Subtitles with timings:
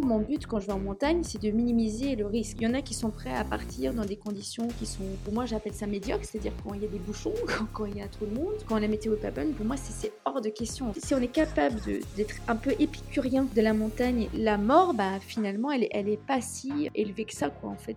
[0.00, 2.56] mon but quand je vais en montagne, c'est de minimiser le risque.
[2.60, 5.32] Il y en a qui sont prêts à partir dans des conditions qui sont, pour
[5.32, 7.34] moi, j'appelle ça médiocre, c'est-à-dire quand il y a des bouchons,
[7.72, 9.52] quand, il y a trop de monde, quand la météo est pas bonne.
[9.52, 10.92] Pour moi, c'est hors de question.
[10.96, 11.80] Si on est capable
[12.16, 16.40] d'être un peu épicurien de la montagne, la mort, bah, finalement, elle, elle est pas
[16.40, 17.96] si élevée que ça, quoi, en fait.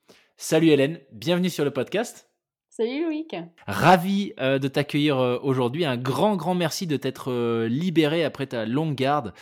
[0.43, 2.27] Salut Hélène, bienvenue sur le podcast.
[2.71, 3.35] Salut Loïc.
[3.67, 5.85] Ravi euh, de t'accueillir euh, aujourd'hui.
[5.85, 9.35] Un grand, grand merci de t'être euh, libéré après ta longue garde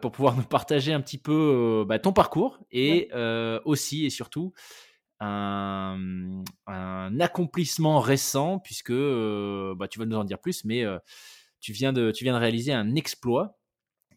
[0.00, 3.08] pour pouvoir nous partager un petit peu bah, ton parcours et
[3.64, 4.52] aussi et surtout
[5.20, 6.42] un,
[7.20, 10.84] accomplissement récent puisque bah, tu vas nous en dire plus, mais
[11.60, 13.60] tu, viens de, tu viens de réaliser un exploit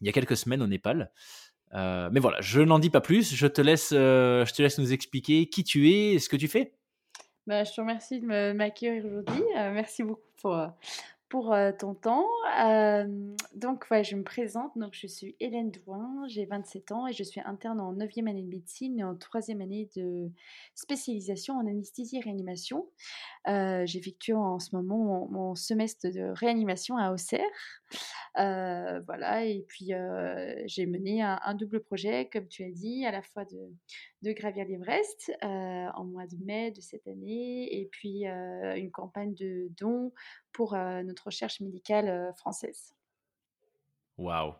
[0.00, 1.12] il y a quelques semaines au Népal.
[1.76, 3.34] Euh, mais voilà, je n'en dis pas plus.
[3.34, 6.36] Je te laisse, euh, je te laisse nous expliquer qui tu es et ce que
[6.36, 6.72] tu fais.
[7.46, 9.42] Bah, je te remercie de m'accueillir aujourd'hui.
[9.56, 10.56] Euh, merci beaucoup pour,
[11.28, 12.26] pour ton temps.
[13.54, 14.72] donc, ouais, je me présente.
[14.76, 18.42] Donc, je suis Hélène Douin, j'ai 27 ans et je suis interne en 9e année
[18.42, 20.30] de médecine et en 3e année de
[20.74, 22.86] spécialisation en anesthésie et réanimation.
[23.46, 27.40] J'effectue en ce moment mon, semestre de réanimation à Auxerre.
[28.38, 33.10] Euh, voilà, et puis euh, j'ai mené un, double projet, comme tu as dit, à
[33.10, 33.72] la fois de,
[34.22, 39.34] de gravir l'Everest euh, en mois de mai de cette année, et puis une campagne
[39.34, 40.12] de dons
[40.56, 42.94] pour notre recherche médicale française.
[44.16, 44.54] Waouh!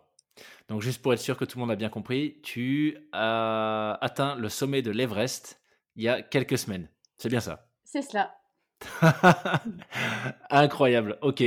[0.69, 4.37] Donc juste pour être sûr que tout le monde a bien compris, tu as atteint
[4.37, 5.59] le sommet de l'Everest
[5.95, 6.91] il y a quelques semaines.
[7.17, 7.71] C'est bien ça?
[7.85, 8.39] C'est cela.
[10.51, 11.43] Incroyable, ok.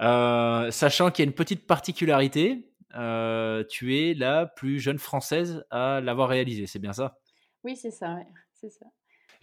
[0.00, 5.64] Euh, sachant qu'il y a une petite particularité, euh, tu es la plus jeune française
[5.70, 7.18] à l'avoir réalisé, c'est bien ça?
[7.64, 8.18] Oui, c'est ça,
[8.52, 8.86] c'est ça.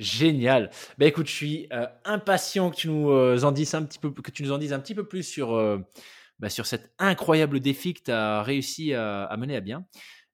[0.02, 0.70] Génial.
[0.98, 4.32] Ben écoute, je suis euh, impatient que tu nous en dises un petit peu, que
[4.32, 5.56] tu nous en dises un petit peu plus sur
[6.40, 9.86] bah, sur cet incroyable défi que tu as réussi à, à, mener à bien.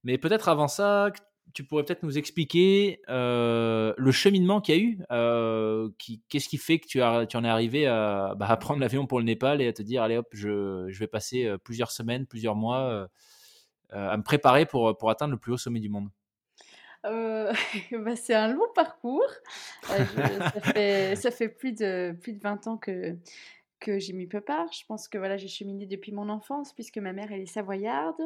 [0.03, 1.11] Mais peut-être avant ça,
[1.53, 4.99] tu pourrais peut-être nous expliquer euh, le cheminement qu'il y a eu.
[5.11, 5.89] Euh,
[6.29, 9.19] qu'est-ce qui fait que tu, as, tu en es arrivé bah, à, prendre l'avion pour
[9.19, 12.25] le Népal et à te dire allez hop, je, je vais passer euh, plusieurs semaines,
[12.25, 13.07] plusieurs mois
[13.91, 16.09] à me préparer pour, pour atteindre le plus haut sommet du monde?
[17.91, 19.29] bah, c'est un long parcours.
[19.83, 20.05] ça,
[20.73, 23.15] fait, ça, fait, plus de, plus de 20 ans que,
[23.79, 24.71] que j'ai mis peu part.
[24.71, 28.21] Je pense que voilà, j'ai cheminé depuis mon enfance puisque ma mère elle est savoyarde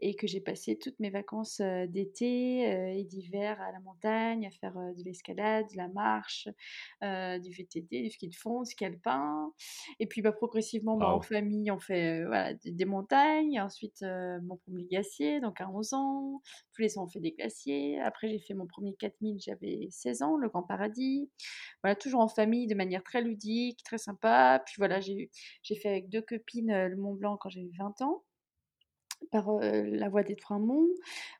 [0.00, 4.74] et que j'ai passé toutes mes vacances d'été et d'hiver à la montagne à faire
[4.74, 6.48] de l'escalade, de la marche,
[7.02, 9.52] du VTT, du ski de fond, du ski alpin.
[10.00, 13.60] Et puis bah, progressivement, bah, en famille, on fait voilà, des, montagnes.
[13.60, 14.04] ensuite,
[14.42, 16.42] mon premier glacier, donc à 11 ans.
[16.72, 18.00] Tous les ans, on fait des glaciers.
[18.00, 21.30] Après, j'ai fait mon premier 4000, j'avais 16 ans, le Grand Paradis.
[21.82, 24.62] Voilà, toujours en famille, de manière très ludique, très sympa.
[24.64, 25.30] Puis voilà, j'ai
[25.76, 28.24] fait avec deux copines le Mont Blanc quand j'avais 20 ans
[29.30, 30.88] par la voie des Trois Monts.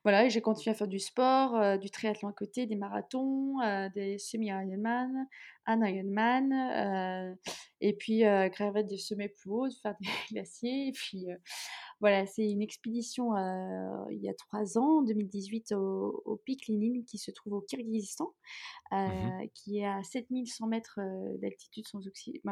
[0.05, 3.59] Voilà, et j'ai continué à faire du sport, du triathlon à côté, des marathons,
[3.95, 5.27] des semi-Ironman,
[5.67, 7.37] un Ironman,
[7.81, 11.27] et puis gravette des sommets plus hauts, faire des glaciers, et puis
[12.05, 16.69] voilà, c'est une expédition euh, il y a trois ans, en 2018, au, au pic
[16.69, 18.27] Lénine qui se trouve au Kyrgyzstan,
[18.93, 22.43] mmh euh, qui est à 7100 mètres euh, d'altitude sans oxygène,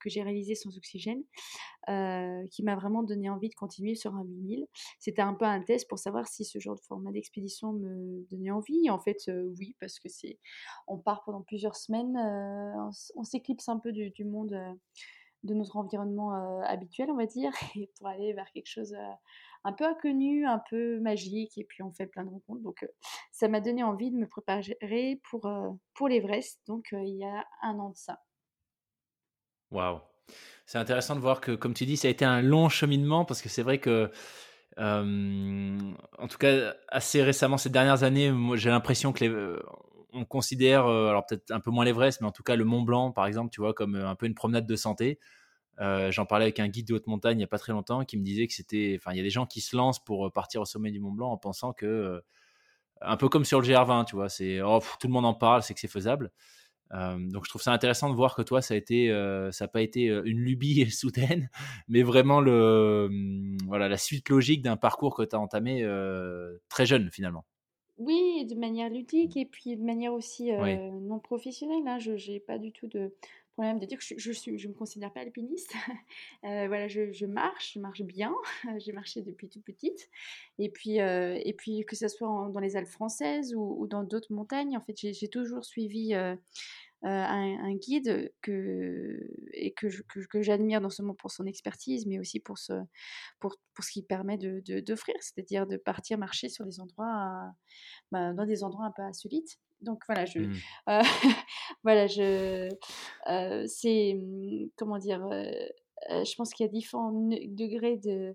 [0.00, 1.22] que j'ai réalisé sans oxygène,
[2.50, 4.66] qui m'a vraiment donné envie de continuer sur un 8000.
[4.98, 8.50] C'était un peu un test pour savoir si ce genre de format d'expédition me donnait
[8.50, 8.88] envie.
[8.88, 10.38] En fait, oui, parce que c'est,
[10.86, 12.16] on part pendant plusieurs semaines,
[13.14, 14.58] on, s'éclipse un peu du, du monde
[15.42, 18.94] de notre environnement habituel, on va dire, et pour aller vers quelque chose
[19.64, 22.62] un peu inconnu, un peu magique, et puis on fait plein de rencontres.
[22.62, 22.86] Donc
[23.30, 25.48] ça m'a donné envie de me préparer pour,
[25.94, 28.20] pour l'Everest, donc il y a un an de ça.
[29.70, 30.00] Waouh
[30.66, 33.40] C'est intéressant de voir que, comme tu dis, ça a été un long cheminement parce
[33.40, 34.10] que c'est vrai que,
[34.78, 39.30] en tout cas, assez récemment, ces dernières années, j'ai l'impression que les,
[40.12, 43.12] on considère, alors peut-être un peu moins l'Everest, mais en tout cas le Mont Blanc,
[43.12, 45.18] par exemple, tu vois, comme un peu une promenade de santé.
[45.78, 48.16] J'en parlais avec un guide de haute montagne il n'y a pas très longtemps qui
[48.16, 48.94] me disait que c'était.
[48.98, 51.12] Enfin, il y a des gens qui se lancent pour partir au sommet du Mont
[51.12, 52.22] Blanc en pensant que.
[53.00, 54.60] un peu comme sur le GR20, tu vois, c'est.
[54.62, 56.30] Oh, tout le monde en parle, c'est que c'est faisable.
[56.92, 59.08] donc je trouve ça intéressant de voir que toi, ça a été,
[59.52, 61.50] ça n'a pas été une lubie soudaine,
[61.88, 65.84] mais vraiment le, mmh, voilà, la suite logique d'un parcours que tu as entamé
[66.68, 67.44] très jeune finalement.
[67.98, 71.86] Oui, de manière ludique et puis de manière aussi non professionnelle.
[71.86, 71.98] Hein.
[71.98, 73.14] Je n'ai pas du tout de
[73.52, 75.74] problème de dire que je, je suis, je me considère pas alpiniste.
[76.42, 78.34] voilà, je, marche, je marche bien.
[78.78, 80.08] J'ai marché depuis toute petite.
[80.58, 84.76] Et puis, et puis que ce soit dans les Alpes françaises ou, dans d'autres montagnes,
[84.76, 86.34] en fait, j'ai toujours suivi euh,
[87.02, 89.18] un, guide que,
[89.52, 89.86] et que,
[90.26, 92.72] que, j'admire non seulement pour son expertise, mais aussi pour ce,
[93.40, 97.52] pour, pour ce qu'il permet d'offrir, de, d'offrir c'est-à-dire de partir marcher sur des endroits,
[98.10, 99.58] bah, dans des endroits un peu insolites.
[99.80, 100.54] Donc voilà, je, mmh.
[100.90, 101.02] euh,
[101.82, 102.68] voilà, je,
[103.28, 104.16] euh, c'est,
[104.76, 105.26] comment dire,
[106.08, 108.34] je pense qu'il y a différents degrés de,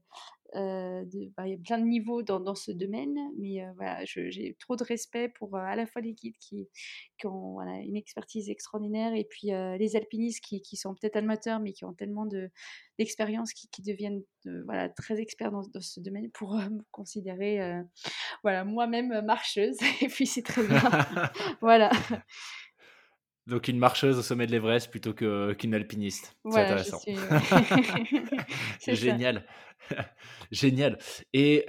[0.56, 1.04] euh,
[1.36, 4.56] bah, il y a plein de niveaux dans, dans ce domaine, mais euh, voilà, j'ai
[4.60, 6.70] trop de respect pour euh, à la fois les guides qui,
[7.18, 11.60] qui ont voilà, une expertise extraordinaire et puis les alpinistes qui, qui sont peut-être amateurs
[11.60, 12.28] mais qui ont tellement
[12.98, 14.24] d'expérience qui, qui, deviennent
[14.66, 17.60] voilà, très experts dans, dans, ce domaine pour me considérer
[18.44, 20.82] voilà, moi-même marcheuse et puis c'est très bien.
[21.62, 21.92] voilà.
[23.48, 26.36] Donc une marcheuse au sommet de l'Everest plutôt qu'une alpiniste.
[26.52, 27.00] c'est intéressant.
[28.80, 29.46] c'est génial.
[30.52, 30.98] Génial.
[31.34, 31.66] Et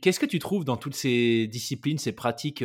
[0.00, 2.64] qu'est-ce que tu trouves dans toutes ces disciplines, ces pratiques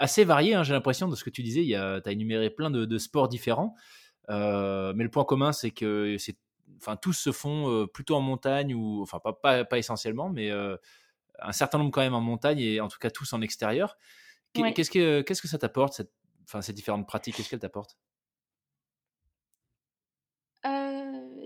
[0.00, 2.98] assez variées hein, J'ai l'impression de ce que tu disais, tu as énuméré plein de,
[2.98, 3.76] sports différents.
[4.28, 6.16] mais le point commun, c'est que
[6.78, 11.52] enfin, tous se font plutôt en montagne, ou enfin pas, pas, pas essentiellement, mais un
[11.52, 13.96] certain nombre quand même en montagne, et en tout cas tous en extérieur.
[14.52, 16.10] Qu'est-ce que, qu'est-ce que ça t'apporte, cette
[16.48, 17.98] enfin, ces différentes pratiques, qu'est-ce qu'elles t'apportent?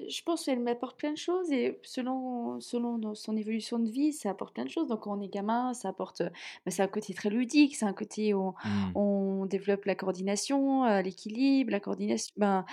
[0.08, 4.30] Je pense qu'elle m'apporte plein de choses et selon, selon son évolution de vie, ça
[4.30, 4.88] apporte plein de choses.
[4.88, 6.22] Donc, quand on est gamin, ça apporte.
[6.22, 8.54] Bah, c'est un côté très ludique, c'est un côté où
[8.94, 9.48] on, mmh.
[9.48, 12.64] développe la coordination, l'équilibre, la coordination, ben,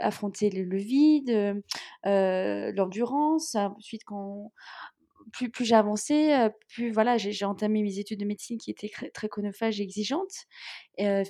[0.00, 1.62] affronter le, vide,
[2.04, 3.54] l'endurance.
[3.54, 4.52] Ensuite, quand
[5.32, 9.28] plus, plus j'ai avancé, plus voilà, j'ai entamé mes études de médecine qui étaient très
[9.28, 10.46] chronophages et exigeantes,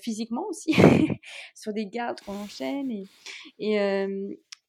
[0.03, 0.73] physiquement aussi,
[1.55, 2.91] sur des gardes qu'on enchaîne.
[3.59, 3.75] Et,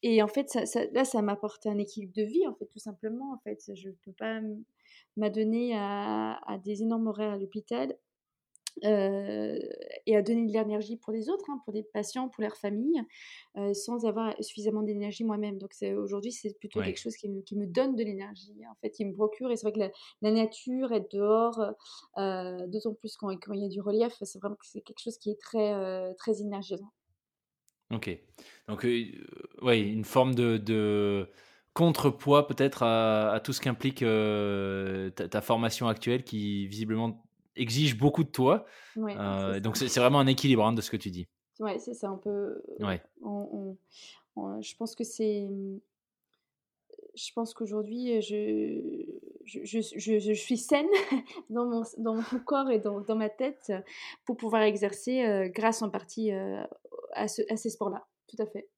[0.02, 3.32] et, en fait, ça, ça, là, ça un équilibre de vie, en fait, tout simplement.
[3.32, 4.40] En fait, je ne peux pas
[5.16, 7.96] m'adonner à des énormes horaires à l'hôpital
[8.82, 13.02] et à donner de l'énergie pour les autres, hein, pour des patients, pour leurs familles,
[13.74, 15.58] sans avoir suffisamment d'énergie moi-même.
[15.58, 18.90] Donc aujourd'hui, c'est plutôt quelque chose qui me, qui me, donne de l'énergie, en fait,
[18.90, 19.50] qui me procure.
[19.50, 19.92] Et c'est vrai que
[20.22, 21.60] la, nature, être dehors,
[22.16, 25.30] d'autant plus quand, quand, il y a du relief, c'est vraiment c'est quelque chose qui
[25.30, 26.92] est très, très énergisant.
[27.92, 28.18] Ok.
[28.68, 31.28] Donc, oui, une forme de, de
[31.74, 34.04] contrepoids peut-être à, tout ce qu'implique
[35.14, 37.22] ta, ta, formation actuelle qui visiblement
[37.56, 38.64] exige beaucoup de toi.
[38.96, 41.28] Euh, donc c'est vraiment un équilibre hein, de ce que tu dis.
[41.60, 42.62] Ouais, c'est ça, un peu.
[42.80, 43.02] Ouais.
[44.60, 45.48] je pense que c'est.
[47.14, 49.04] Je pense qu'aujourd'hui, je,
[49.44, 50.86] je, je, je, suis saine
[51.50, 53.72] dans mon, dans mon corps et dans, dans ma tête
[54.24, 56.62] pour pouvoir exercer euh, grâce en partie euh,
[57.12, 58.06] à, ce, à ces sports-là.
[58.28, 58.68] Tout à fait.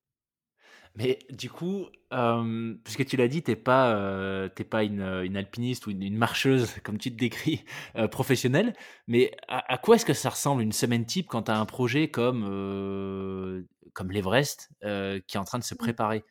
[0.96, 5.36] Mais du coup, euh, puisque tu l'as dit, tu n'es pas, euh, pas une, une,
[5.36, 7.64] alpiniste ou une, marcheuse, comme tu te décris,
[7.96, 8.74] euh, professionnelle.
[9.08, 12.08] Mais à, quoi est-ce que ça ressemble une semaine type quand tu as un projet
[12.08, 15.78] comme, euh, comme l'Everest qui est en train de se mmh.
[15.78, 16.24] préparer?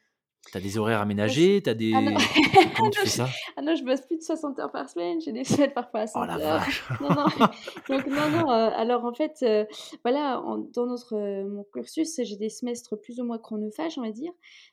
[0.52, 1.94] T'as des horaires aménagés, t'as des.
[1.96, 2.12] Ah non.
[2.78, 5.32] Comment tu fais ça Ah non, je bosse plus de 60 heures par semaine, j'ai
[5.32, 6.84] des semaines parfois à 100 oh la Vache.
[7.02, 7.26] non, non.
[7.90, 8.52] Donc, non, non.
[8.52, 9.66] Euh, alors en fait, euh,
[10.04, 14.12] voilà, dans notre, euh, mon cursus, j'ai des semestres plus ou moins chronophages, on va
[14.12, 14.32] dire.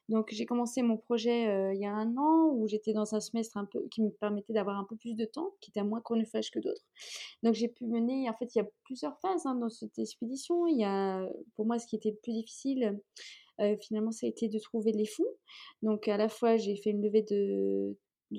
[0.09, 3.57] Donc j'ai commencé mon projet il y a un an où j'étais dans un semestre
[3.57, 6.51] un peu qui me permettait d'avoir un peu plus de temps, qui était moins chronophage
[6.51, 6.83] que d'autres.
[7.45, 10.67] Donc j'ai pu mener, en fait, il y a plusieurs phases hein, dans cette expédition.
[10.67, 11.25] Il y a,
[11.55, 12.99] pour moi, ce qui était le plus difficile,
[13.81, 15.25] finalement, ça a été de trouver les fonds.
[15.83, 17.97] Donc, à la fois, j'ai fait une levée de,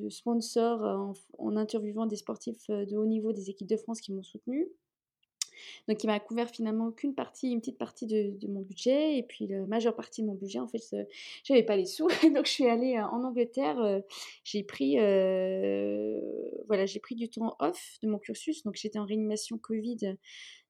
[0.09, 4.23] sponsors en, interviewant des sportifs euh, de haut niveau des équipes de France qui m'ont
[4.23, 4.69] soutenu.
[5.87, 9.17] Donc, il m'a couvert finalement qu'une partie, une petite partie de, mon budget.
[9.17, 10.81] Et puis, la majeure partie de mon budget, en fait,
[11.43, 12.07] je n'avais pas les sous.
[12.33, 14.01] Donc, je suis allée euh, en Angleterre.
[14.43, 14.95] j'ai pris,
[16.67, 18.63] voilà, j'ai pris du temps off de mon cursus.
[18.63, 20.15] Donc, j'étais en réanimation Covid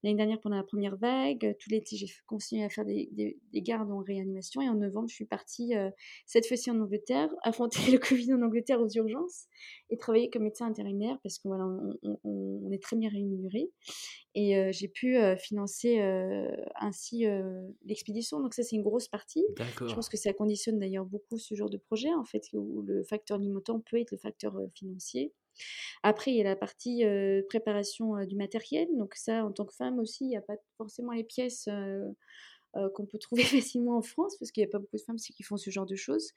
[0.04, 1.56] l'année dernière pendant la première vague.
[1.60, 4.62] Tout l'été, j'ai continué à faire des, des, gardes en réanimation.
[4.62, 5.74] Et en novembre, je suis partie,
[6.26, 9.46] cette fois-ci en Angleterre, affronter le Covid en Angleterre aux urgences
[9.90, 13.70] et travailler comme médecin intérimaire parce que voilà, on, on est très bien rémunéré.
[14.34, 16.00] Et j'ai pu financer
[16.76, 17.26] ainsi
[17.86, 18.42] l'expédition.
[18.42, 19.44] Donc ça, c'est une grosse partie.
[19.60, 23.04] Je pense que ça conditionne d'ailleurs beaucoup ce genre de projet, en fait, où le
[23.04, 25.34] facteur limitant peut être le facteur financier.
[26.04, 27.04] Après, il y a la partie
[27.50, 28.88] préparation du matériel.
[28.98, 31.68] Donc ça, en tant que femme aussi, il n'y a pas forcément les pièces
[32.94, 35.44] qu'on peut trouver facilement en France, parce qu'il n'y a pas beaucoup de femmes qui
[35.44, 36.32] font ce genre de choses.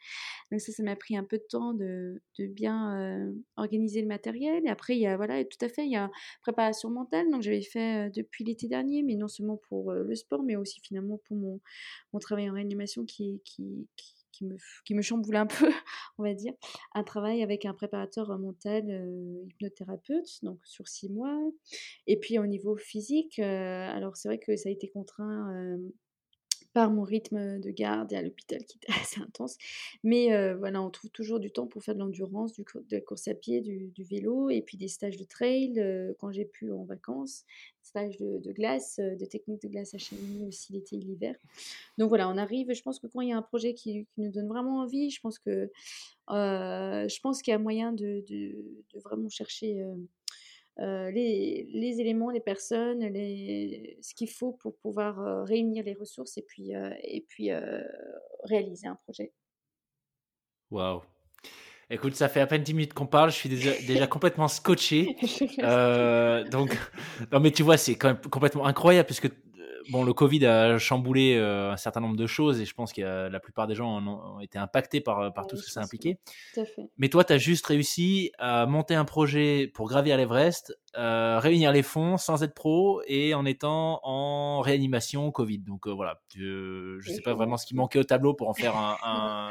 [0.51, 4.63] Donc ça, ça m'a pris un peu de temps de, bien euh, organiser le matériel.
[4.67, 6.11] Et après, il y a, voilà, tout à fait, il y a
[6.43, 7.31] préparation mentale.
[7.31, 11.19] Donc j'avais fait depuis l'été dernier, mais non seulement pour le sport, mais aussi finalement
[11.25, 11.61] pour mon,
[12.13, 14.24] mon travail en réanimation qui, qui, qui
[14.85, 15.71] qui me chamboule un peu,
[16.19, 16.53] on va dire,
[16.95, 18.85] un travail avec un préparateur mental
[19.49, 21.39] hypnothérapeute, donc sur six mois.
[22.07, 25.79] Et puis au niveau physique, alors c'est vrai que ça a été contraint
[26.75, 29.57] par mon rythme de garde et à l'hôpital qui était assez intense.
[30.03, 33.29] Mais euh, voilà, on trouve toujours du temps pour faire de l'endurance, de la course
[33.29, 36.85] à pied, du, vélo et puis des stages de trail euh, quand j'ai pu en
[36.85, 37.45] vacances,
[37.83, 41.37] stages de, glace, euh, de techniques de glace à Chamonix aussi l'été et l'hiver.
[41.97, 44.31] Donc voilà, on arrive, je pense que quand il y a un projet qui, nous
[44.31, 45.71] donne vraiment envie, je pense que
[46.29, 48.25] je pense qu'il y a moyen de
[49.05, 49.85] vraiment chercher
[50.81, 55.95] euh, les, les, éléments, les personnes, les, ce qu'il faut pour pouvoir euh, réunir les
[55.95, 57.51] ressources et puis, euh, et puis
[58.45, 59.33] réaliser un projet.
[60.71, 61.03] Waouh!
[61.91, 65.17] Écoute, ça fait à peine 10 minutes qu'on parle, je suis déjà, déjà complètement scotché.
[66.51, 66.77] donc,
[67.31, 69.31] non mais tu vois, c'est quand même complètement incroyable puisque
[69.91, 73.29] bon, le Covid a chamboulé euh, un certain nombre de choses et je pense que
[73.29, 76.19] la plupart des gens ont, été impactés par, par tout ce que ça a impliqué.
[76.99, 81.73] Mais toi, tu as juste réussi à monter un projet pour gravir l'Everest, euh, réunir
[81.73, 85.59] les fonds sans être pro et en étant en réanimation Covid.
[85.59, 88.55] Donc euh, voilà, je ne sais pas vraiment ce qui manquait au tableau pour en
[88.55, 88.75] faire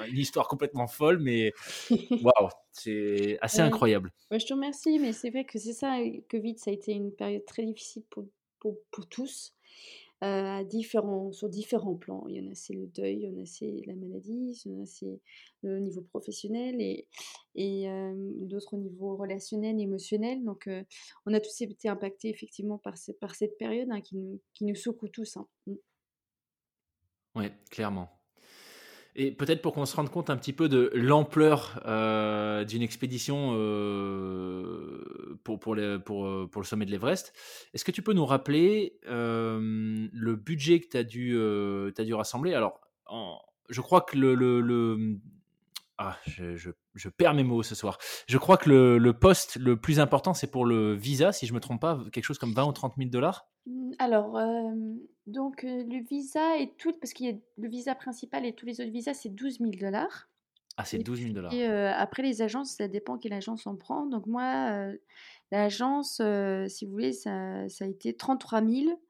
[0.08, 1.52] une histoire complètement folle, mais
[2.24, 4.12] waouh, c'est assez incroyable.
[4.32, 5.98] je te remercie, mais c'est vrai que c'est ça,
[6.30, 8.26] Covid, ça a été une période très difficile pour,
[8.60, 9.54] pour, pour tous.
[11.32, 12.26] Sur différents plans.
[12.30, 14.72] Il y en a c'est le deuil, il y en a c'est la maladie, il
[14.72, 15.20] y en a c'est
[15.64, 17.08] le niveau professionnel et,
[17.56, 20.44] d'autres au niveau relationnel, émotionnel.
[20.44, 20.70] Donc
[21.26, 25.10] on a tous été impactés effectivement par, cette période hein, qui, nous, qui nous secoue
[25.10, 25.38] tous.
[25.38, 25.48] Hein.
[25.68, 25.74] Mmh.
[27.36, 28.23] Oui, clairement.
[29.16, 33.52] Et peut-être pour qu'on se rende compte un petit peu de l'ampleur euh, d'une expédition
[33.54, 37.34] euh, pour, pour, pour, euh, pour, le sommet de l'Everest,
[37.74, 42.56] est-ce que tu peux nous rappeler le budget que tu as, dû, as dû rassembler?
[42.56, 42.82] Alors,
[43.70, 45.20] je crois que le, le,
[46.00, 47.98] ah, je, je, perds mes mots ce soir.
[48.28, 51.52] Je crois que le, le poste le plus important, c'est pour le visa, si je
[51.52, 54.40] ne me trompe pas, quelque chose comme 20 ou 30 000 dollars mmh, Alors,
[55.28, 58.82] donc le visa et tout, parce qu'il y a le visa principal et tous les
[58.82, 60.30] autres visas, c'est 12 000 dollars.
[60.78, 61.54] Ah, c'est 12 000 dollars.
[61.54, 64.06] Et après, les agences, ça dépend quelle agence on prend.
[64.08, 64.92] Donc moi,
[65.52, 66.22] l'agence,
[66.68, 69.02] si vous voulez, ça, ça, a été 33 000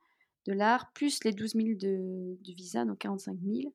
[0.45, 3.73] dollars plus les 12 000 de, de visa, donc 45 000.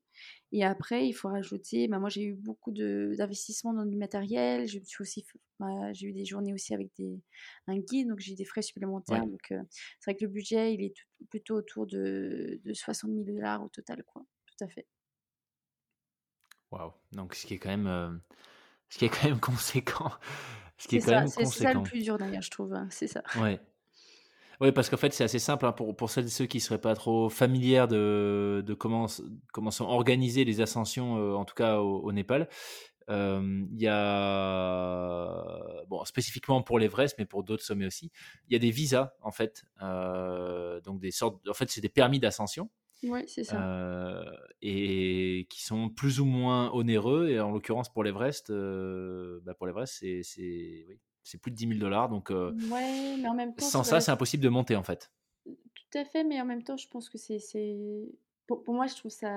[0.52, 4.78] Et après, il faut rajouter, bah, moi j'ai eu beaucoup d'investissements dans du matériel, je
[4.84, 5.26] suis aussi,
[5.58, 7.20] bah, j'ai eu des journées aussi avec des,
[7.66, 9.26] un guide, donc j'ai eu des frais supplémentaires.
[9.26, 9.60] Donc euh,
[10.00, 10.94] c'est vrai que le budget, il est
[11.30, 14.24] plutôt autour de, de 60 000 dollars au total, quoi.
[14.46, 14.86] Tout à fait.
[16.70, 18.10] Waouh, donc ce qui est quand même, euh,
[18.88, 20.12] ce qui est quand même conséquent.
[20.78, 23.22] C'est ça, c'est ça le plus dur d'ailleurs, je trouve, hein, c'est ça.
[23.36, 23.60] Ouais.
[24.60, 26.62] Oui, parce qu'en fait, c'est assez simple hein, pour, pour celles et ceux qui ne
[26.62, 29.06] seraient pas trop familières de, de comment,
[29.52, 32.48] comment sont organisées les ascensions, euh, en tout cas au, Népal.
[33.08, 38.10] Euh, il y a, bon, spécifiquement pour l'Everest, mais pour d'autres sommets aussi,
[38.48, 39.64] il y a des visas, en fait.
[39.80, 42.68] Euh, donc, des sortes, en fait, c'est des permis d'ascension.
[43.04, 44.24] Oui, c'est ça.
[44.60, 47.28] et qui sont plus ou moins onéreux.
[47.28, 50.98] Et en l'occurrence, pour l'Everest, bah pour l'Everest, c'est oui,
[51.28, 52.08] c'est plus de 10 000 dollars.
[52.08, 55.12] Donc, euh, mais en même temps, sans ça, c'est impossible de monter en fait.
[55.44, 57.38] Tout à fait, mais en même temps, je pense que c'est.
[58.46, 59.28] Pour, pour, moi, je trouve ça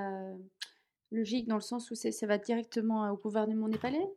[1.12, 4.08] logique dans le sens où ça va directement au gouvernement népalais.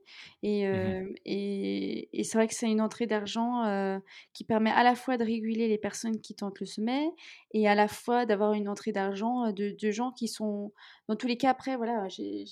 [0.44, 3.98] Et, mmh euh, et, et c'est vrai que c'est une entrée d'argent euh,
[4.32, 7.10] qui permet à la fois de réguler les personnes qui tentent le sommet
[7.52, 10.72] et à la fois d'avoir une entrée d'argent de, de, gens qui sont,
[11.08, 12.44] dans tous les cas, après, voilà, j'ai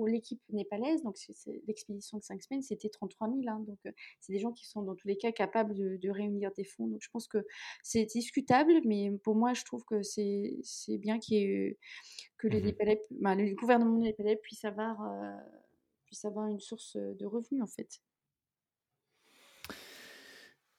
[0.00, 1.18] pour l'équipe népalaise, donc
[1.66, 3.40] l'expédition de 5 semaines, c'était 33 000.
[3.48, 6.50] Hein, donc, euh, c'est des gens qui sont dans tous les cas capables de, réunir
[6.56, 6.86] des fonds.
[6.86, 7.44] Donc, je pense que
[7.82, 10.62] c'est discutable, mais pour moi, je trouve que c'est
[10.96, 11.76] bien que les
[12.62, 15.36] mmh ben, le gouvernement népalais puisse avoir, euh,
[16.06, 18.00] puisse avoir une source de revenus, en fait.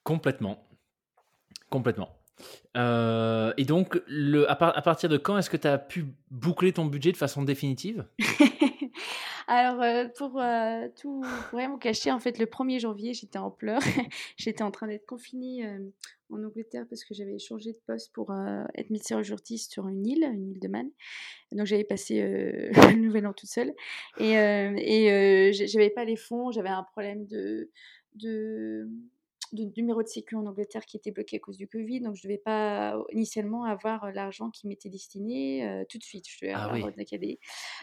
[0.04, 0.68] Complètement.
[1.70, 2.10] Complètement.
[2.76, 6.86] et donc, le, à, à, partir de quand est-ce que tu as pu boucler ton
[6.86, 8.08] budget de façon définitive?
[9.54, 13.82] Alors, euh, pour euh, tout vraiment cacher, en fait, le 1er janvier, j'étais en pleurs.
[14.38, 15.78] j'étais en train d'être confinée euh,
[16.30, 18.34] en Angleterre parce que j'avais changé de poste pour
[18.76, 20.90] être médecin urgentiste sur une île, une île de Man.
[21.52, 23.74] Donc, j'avais passé le nouvel an toute seule.
[24.20, 27.70] Et, et j'avais pas les fonds, j'avais un problème de
[29.52, 32.28] de numéro de sécu en Angleterre qui était bloqué à cause du Covid, donc je
[32.28, 36.26] ne devais pas initialement avoir l'argent qui m'était destiné tout de suite.
[36.30, 36.92] Je devais ah avoir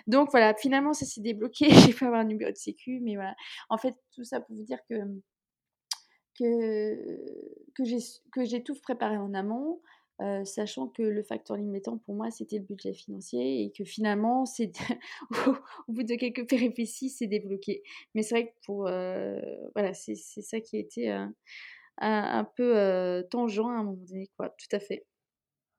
[0.06, 3.34] Donc voilà, finalement ça s'est débloqué, j'ai pas avoir un numéro de sécu, mais voilà.
[3.68, 4.96] En fait, tout ça pour vous dire que
[6.38, 7.84] que,
[8.32, 9.80] que j'ai tout préparé en amont.
[10.20, 14.46] Euh, sachant que le facteur limitant pour moi c'était le budget financier et que finalement
[14.46, 14.72] c'est
[15.46, 15.54] au,
[15.92, 17.84] bout de quelques péripéties c'est débloqué.
[18.14, 19.38] Mais c'est vrai que pour euh,
[19.76, 21.32] voilà c'est ça qui a été un,
[21.98, 24.48] un, peu tangent à un moment donné quoi.
[24.48, 25.06] Tout à fait.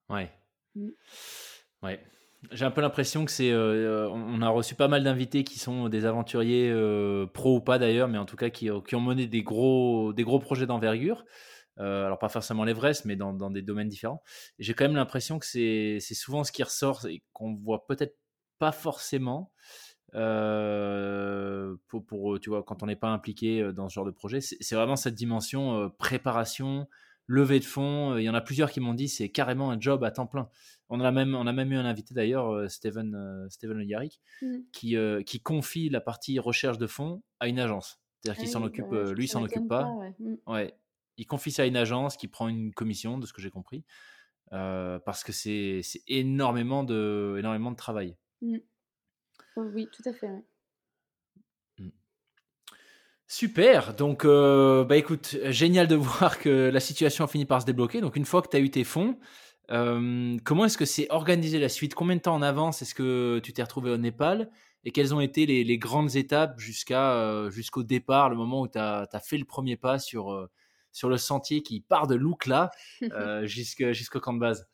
[0.07, 0.31] Ouais.
[0.75, 0.89] Mmh.
[1.83, 1.99] ouais.
[2.51, 6.05] J'ai un peu l'impression que c'est on a reçu pas mal d'invités qui sont des
[6.05, 6.73] aventuriers
[7.33, 10.23] pro ou pas d'ailleurs mais en tout cas qui, qui, ont mené des gros des
[10.23, 11.25] gros projets d'envergure
[11.79, 14.21] euh, alors pas forcément l'Everest, mais dans, des domaines différents.
[14.57, 18.17] J'ai quand même l'impression que c'est souvent ce qui ressort et qu'on voit peut-être
[18.57, 19.51] pas forcément.
[20.15, 24.41] Euh, pour, tu vois, quand on n'est pas impliqué euh, dans ce genre de projet,
[24.41, 26.87] c'est vraiment cette dimension préparation,
[27.27, 28.17] levée de fonds.
[28.17, 30.49] Il y en a plusieurs qui m'ont dit c'est carrément un job à temps plein.
[30.89, 34.57] On a même, on a même eu un invité d'ailleurs, Steven, Steven Yarrick, mmh.
[34.73, 38.01] qui, qui confie la partie recherche de fonds à une agence.
[38.19, 39.85] C'est-à-dire qu'il ah s'en occupe, lui lui s'en occupe pas.
[40.19, 40.35] Mmh.
[40.47, 40.75] ouais
[41.19, 43.83] il confie ça à une agence qui prend une commission, de ce que j'ai compris,
[44.53, 48.15] euh, parce que c'est énormément de, énormément de travail.
[48.41, 48.57] Mmh.
[49.57, 50.29] Oh oui, tout à fait.
[51.77, 51.89] Mmh.
[53.27, 57.65] Super, donc euh, bah écoute, génial de voir que la situation a fini par se
[57.65, 57.99] débloquer.
[57.99, 59.19] Donc une fois que tu as eu tes fonds,
[59.71, 61.95] euh, comment est-ce que c'est organisé la suite?
[61.95, 64.49] Combien de temps en avance est-ce que tu t'es retrouvé au Népal?
[64.85, 69.09] Et quelles ont été les, grandes étapes jusqu'à jusqu'au départ, le moment où tu as,
[69.11, 70.49] as, fait le premier pas sur,
[70.91, 72.71] sur le sentier qui part de Loukla
[73.11, 74.67] euh, jusqu'au camp de base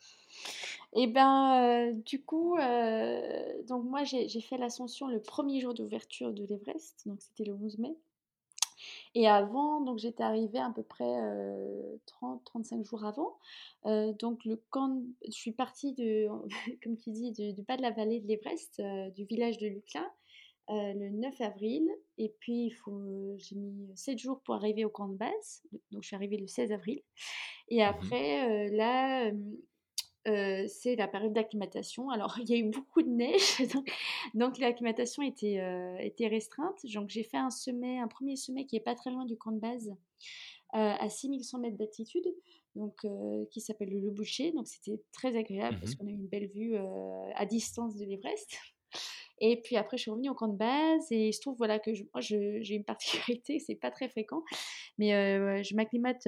[0.93, 6.33] Eh ben, euh, du coup, euh, donc moi j'ai fait l'ascension le premier jour d'ouverture
[6.33, 7.95] de l'Everest, donc c'était le 11 mai.
[9.15, 11.13] Et avant, donc j'étais arrivée à peu près
[12.21, 13.37] 30-35 jours avant.
[14.19, 16.27] donc le camp, je suis partie de,
[16.83, 18.81] comme tu dis, du, bas de la vallée de l'Everest,
[19.15, 20.05] du village de Lukla,
[20.71, 21.87] euh, le 9 avril.
[22.17, 22.73] Et puis,
[23.37, 25.63] j'ai mis 7 jours pour arriver au camp de base.
[25.91, 27.01] Donc, je suis arrivée le 16 avril.
[27.69, 29.31] Et mmh après, euh, là,
[30.27, 32.09] euh, c'est la période d'acclimatation.
[32.09, 33.57] Alors, il y a eu beaucoup de neige,
[34.33, 35.61] donc, l'acclimatation était,
[35.99, 36.79] était restreinte.
[36.93, 39.51] Donc, j'ai fait un sommet, un premier sommet qui est pas très loin du camp
[39.51, 39.93] de base,
[40.71, 42.25] à 6100 mètres d'altitude,
[42.75, 43.05] donc
[43.51, 44.51] qui s'appelle le Le Boucher.
[44.51, 48.05] Donc, c'était très agréable mmh parce qu'on a eu une belle vue à distance de
[48.05, 48.57] l'Everest.
[49.39, 51.91] Et puis après, je suis revenue au camp de base et je trouve voilà, que
[52.13, 54.43] moi, j'ai une particularité, c'est pas très fréquent,
[54.97, 55.11] mais
[55.63, 56.27] je m'acclimate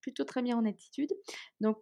[0.00, 1.10] plutôt très bien en altitude.
[1.60, 1.78] Donc,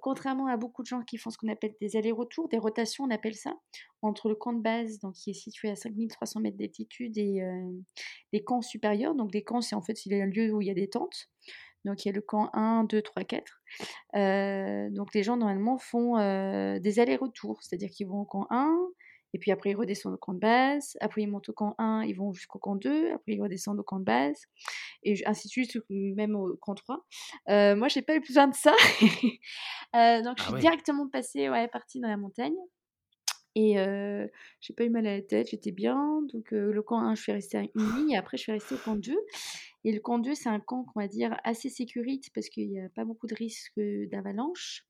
[0.00, 3.10] contrairement à beaucoup de gens qui font ce qu'on appelle des allers-retours, des rotations, on
[3.10, 3.54] appelle ça,
[4.00, 7.42] entre le camp de base, donc qui est situé à 5300 mètres d'altitude, et
[8.32, 9.14] les camps supérieurs.
[9.14, 11.28] Donc, les camps, c'est en fait un lieu où il y a des tentes.
[11.84, 13.62] Donc il y a le camp 1, 2, 3, 4.
[14.94, 16.16] donc les gens normalement font
[16.78, 18.72] des allers-retours, c'est-à-dire qu'ils vont au camp 1,
[19.32, 22.04] et puis après ils redescendent au camp de base, après ils montent au camp 1,
[22.04, 24.46] ils vont jusqu'au camp 2, après ils redescendent au camp de base,
[25.02, 27.04] et ainsi de suite, même au camp 3.
[27.48, 28.74] Euh, moi j'ai pas eu besoin de ça,
[30.22, 32.54] donc je ah suis directement passée, ouais, partie dans la montagne.
[33.54, 34.26] Et euh,
[34.60, 36.22] j'ai pas eu mal à la tête, j'étais bien.
[36.32, 38.74] Donc le camp 1, je suis restée à une ligne, et après je suis restée
[38.74, 39.14] au camp 2.
[39.84, 42.80] Et le camp 2, c'est un camp qu'on va dire assez sécurite parce qu'il n'y
[42.80, 44.84] a pas beaucoup de risques d'avalanche.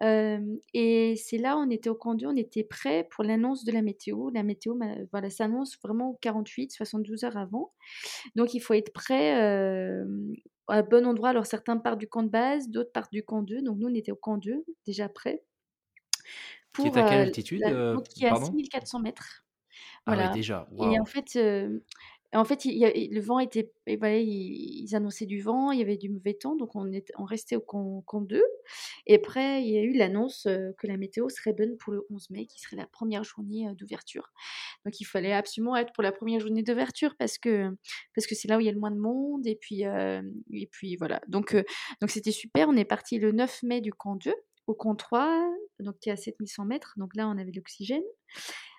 [0.00, 3.82] et c'est là, on était au camp 2, on était prêt pour l'annonce de la
[3.82, 4.30] météo.
[4.30, 4.78] La météo
[5.10, 7.72] voilà, s'annonce vraiment 48, 72 heures avant.
[8.36, 9.32] Donc il faut être prêt
[10.68, 11.30] à bon endroit.
[11.30, 13.62] Alors certains partent du camp de base, d'autres partent du camp 2.
[13.62, 15.42] Donc nous, on était au camp 2, déjà prêt.
[16.82, 17.62] Pour, qui est à quelle altitude
[18.14, 19.44] Qui est à 6400 mètres.
[20.06, 20.24] Voilà.
[20.24, 20.68] Ah ouais, déjà.
[20.78, 21.36] Et en fait,
[22.34, 26.10] en fait, il y le vent était, ils, annonçaient du vent, il y avait du
[26.10, 28.42] mauvais temps, donc on, est, on restait au camp, 2.
[29.06, 32.28] Et après, il y a eu l'annonce que la météo serait bonne pour le 11
[32.30, 34.30] mai, qui serait la première journée d'ouverture.
[34.84, 37.74] Donc il fallait absolument être pour la première journée d'ouverture parce que
[38.14, 39.46] parce que c'est là où il y a le moins de monde.
[39.46, 41.22] Et puis et puis voilà.
[41.28, 41.56] Donc
[42.00, 42.68] donc c'était super.
[42.68, 44.34] On est parti le 9 mai du camp 2
[44.68, 45.50] au 3,
[45.80, 46.94] donc qui est à 7100 mètres.
[46.96, 48.02] Donc là, on avait l'oxygène.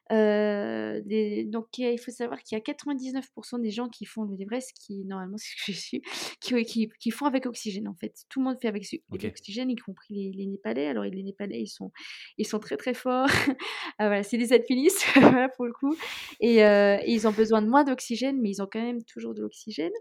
[0.09, 5.05] donc il faut savoir qu'il y a 99% des gens qui font le l'Everest, qui
[5.05, 6.01] normalement c'est ce que je suis,
[6.39, 8.13] qui, qui, font avec oxygène en fait.
[8.29, 10.87] Tout le monde fait avec oxygène, y compris les, les, Népalais.
[10.87, 11.91] Alors les Népalais, ils sont,
[12.37, 13.27] ils sont très très forts.
[14.01, 15.03] Ah, voilà, c'est des alpinistes
[15.57, 15.93] pour le coup.
[16.39, 19.41] Et, et, ils ont besoin de moins d'oxygène, mais ils ont quand même toujours de
[19.41, 19.91] l'oxygène.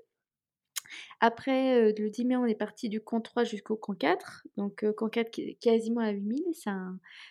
[1.20, 4.46] Après, le 10 mai, on est parti du camp 3 jusqu'au camp 4.
[4.57, 6.42] Donc, camp 4 qui est quasiment à 8000.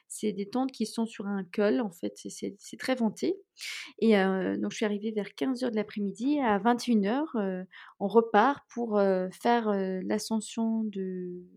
[0.07, 2.13] C'est des tentes qui sont sur un col, en fait.
[2.15, 3.37] C'est très venté.
[3.99, 6.39] Et donc, je suis arrivée vers 15h de l'après-midi.
[6.39, 7.65] À 21h,
[7.99, 9.71] on repart pour faire
[10.03, 10.89] l'ascension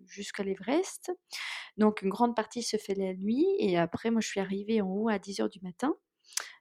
[0.07, 1.13] jusqu'à l'Everest.
[1.77, 3.47] Donc, une grande partie se fait la nuit.
[3.59, 5.95] Et après, moi, je suis arrivée en haut à 10h du matin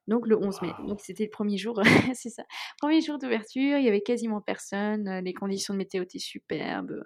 [0.10, 0.72] donc le 11 mai.
[0.88, 1.80] Donc c'était le premier jour,
[2.15, 2.43] c'est ça.
[2.80, 7.04] Premier jour d'ouverture, il y avait quasiment personne, euh, les conditions de météo étaient superbes,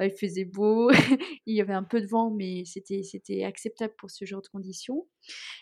[0.00, 0.90] euh, il faisait beau,
[1.46, 4.48] il y avait un peu de vent, mais c'était c'était acceptable pour ce genre de
[4.48, 5.08] conditions.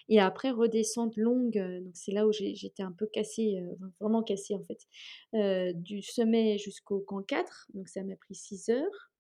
[0.09, 3.63] Et après redescente longue, euh, donc c'est là où j'étais un peu cassée,
[4.01, 9.11] vraiment cassée en fait, du sommet jusqu'au camp 4, donc ça m'a pris 6 heures.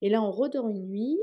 [0.00, 1.18] Et là on redort une nuit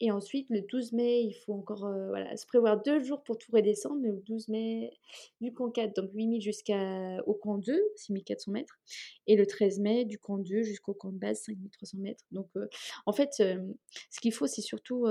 [0.00, 3.52] et ensuite, le 12 mai, il faut encore voilà, se prévoir deux jours pour tout
[3.52, 4.00] redescendre.
[4.02, 4.98] Le 12 mai,
[5.40, 8.78] du camp 4, donc 8000 jusqu'au camp 2, 6400 mètres.
[9.26, 12.24] Et le 13 mai, du camp 2 jusqu'au camp de base, 5300 mètres.
[12.30, 12.48] Donc,
[13.04, 15.06] en fait, ce qu'il faut, c'est surtout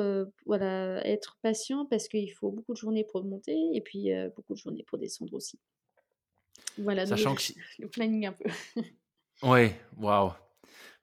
[0.48, 4.60] voilà, être patient parce qu'il faut beaucoup de journées pour monter et puis beaucoup de
[4.60, 5.60] journées pour descendre aussi.
[6.80, 7.54] Voilà, Sachant donc, que...
[7.80, 8.50] le planning un peu.
[9.44, 10.32] ouais, waouh.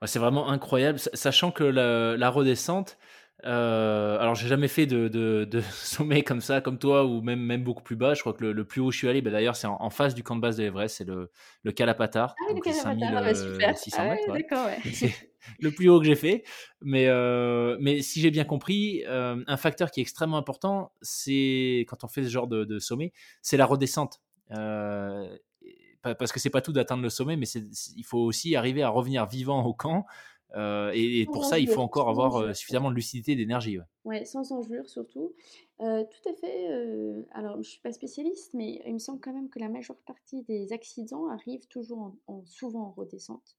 [0.05, 0.99] C'est vraiment incroyable.
[0.99, 2.99] Sachant que la, la redescente,
[3.45, 7.63] euh, alors, j'ai jamais fait de, de, sommet comme ça, comme toi, ou même, même
[7.63, 8.15] beaucoup plus bas.
[8.15, 10.15] Je crois que le, plus haut où je suis allé, bah, d'ailleurs, c'est en, face
[10.15, 11.31] du camp de base de l'Everest, c'est le,
[11.63, 12.35] le Kalapatar.
[12.39, 13.77] Ah le Kalapatar, bah, super.
[13.77, 14.79] 600 ah mètres, d'accord, ouais.
[14.93, 15.13] C'est
[15.61, 16.43] le plus haut que j'ai fait.
[16.81, 21.85] Mais, euh, mais si j'ai bien compris, euh, un facteur qui est extrêmement important, c'est
[21.89, 24.21] quand on fait ce genre de, de sommet, c'est la redescente.
[24.49, 29.27] parce que c'est pas tout d'atteindre le sommet, mais il faut aussi arriver à revenir
[29.27, 30.07] vivant au camp
[30.55, 33.79] euh, et, pour ça, il faut encore avoir euh, suffisamment de lucidité et d'énergie.
[34.05, 34.25] Ouais.
[34.25, 35.35] sans enjure surtout.
[35.81, 37.25] Euh, tout à fait.
[37.33, 40.01] alors, je ne suis pas spécialiste, mais il me semble quand même que la majeure
[40.07, 43.57] partie des accidents arrivent toujours en, souvent en redescente.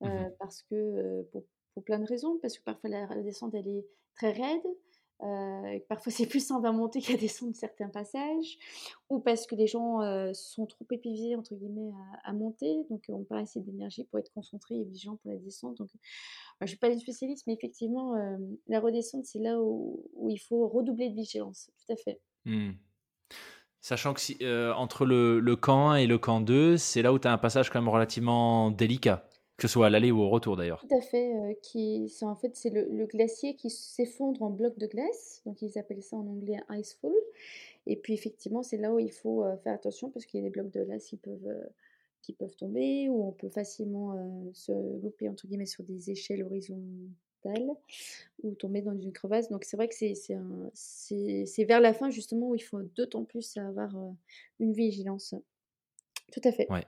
[0.00, 0.08] Mmh
[0.40, 4.32] parce que, pour, pour, plein de raisons, parce que parfois la redescente, elle est très
[4.32, 4.66] raide.
[5.22, 8.58] Euh, parfois, c'est plus simple à monter qu'à descendre certains passages,
[9.08, 11.92] ou parce que les gens euh, sont trop épuisés entre guillemets
[12.24, 15.76] à, monter, donc on pas assez d'énergie pour être concentré et vigilant pour la descente.
[15.78, 15.90] Donc,
[16.60, 18.36] je suis pas une spécialiste, mais effectivement, euh,
[18.68, 21.70] la redescente, c'est là où, il faut redoubler de vigilance.
[21.86, 22.20] Tout à fait.
[22.44, 22.72] Mmh.
[23.80, 24.38] Sachant que si,
[24.76, 27.38] entre le, le, camp 1 et le camp 2, c'est là où tu as un
[27.38, 29.28] passage quand même relativement délicat.
[29.62, 30.84] Que ce soit à l'aller ou au retour d'ailleurs.
[30.88, 31.36] Tout à fait.
[31.36, 35.40] Euh, qui, c'est, en fait, c'est le, glacier qui s'effondre en blocs de glace.
[35.46, 37.12] Donc, ils appellent ça en anglais icefall.
[37.86, 40.46] Et puis, effectivement, c'est là où il faut euh, faire attention parce qu'il y a
[40.46, 41.64] des blocs de glace qui peuvent, euh,
[42.22, 44.16] qui peuvent tomber ou on peut facilement
[44.52, 47.70] se louper, entre guillemets, sur des échelles horizontales
[48.42, 49.48] ou tomber dans une crevasse.
[49.48, 50.38] Donc, c'est vrai que c'est, c'est,
[50.74, 53.94] c'est, c'est vers la fin, justement, où il faut d'autant plus avoir
[54.58, 55.36] une vigilance.
[56.32, 56.68] Tout à fait.
[56.68, 56.84] Ouais.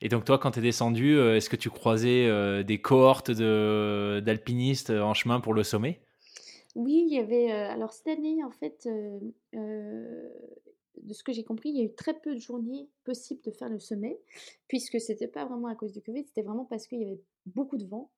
[0.00, 3.30] Et donc toi, quand tu es descendu, euh, est-ce que tu croisais euh, des cohortes
[3.30, 6.00] d'alpinistes en chemin pour le sommet?
[6.74, 7.52] Oui, il y avait...
[7.52, 8.86] Euh, alors cette année, en fait,
[9.52, 13.50] de ce que j'ai compris, il y a eu très peu de journées possibles de
[13.50, 14.18] faire le sommet,
[14.68, 17.78] puisque c'était pas vraiment à cause du Covid, c'était vraiment parce qu'il y avait beaucoup
[17.78, 18.10] de vent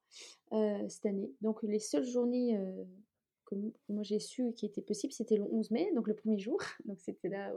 [0.89, 1.31] cette année.
[1.41, 2.59] Donc les seules journées
[3.49, 3.55] que
[3.89, 6.59] moi j'ai su qui était possible, c'était le 11 mai, donc le premier jour.
[6.85, 7.53] Donc c'était là,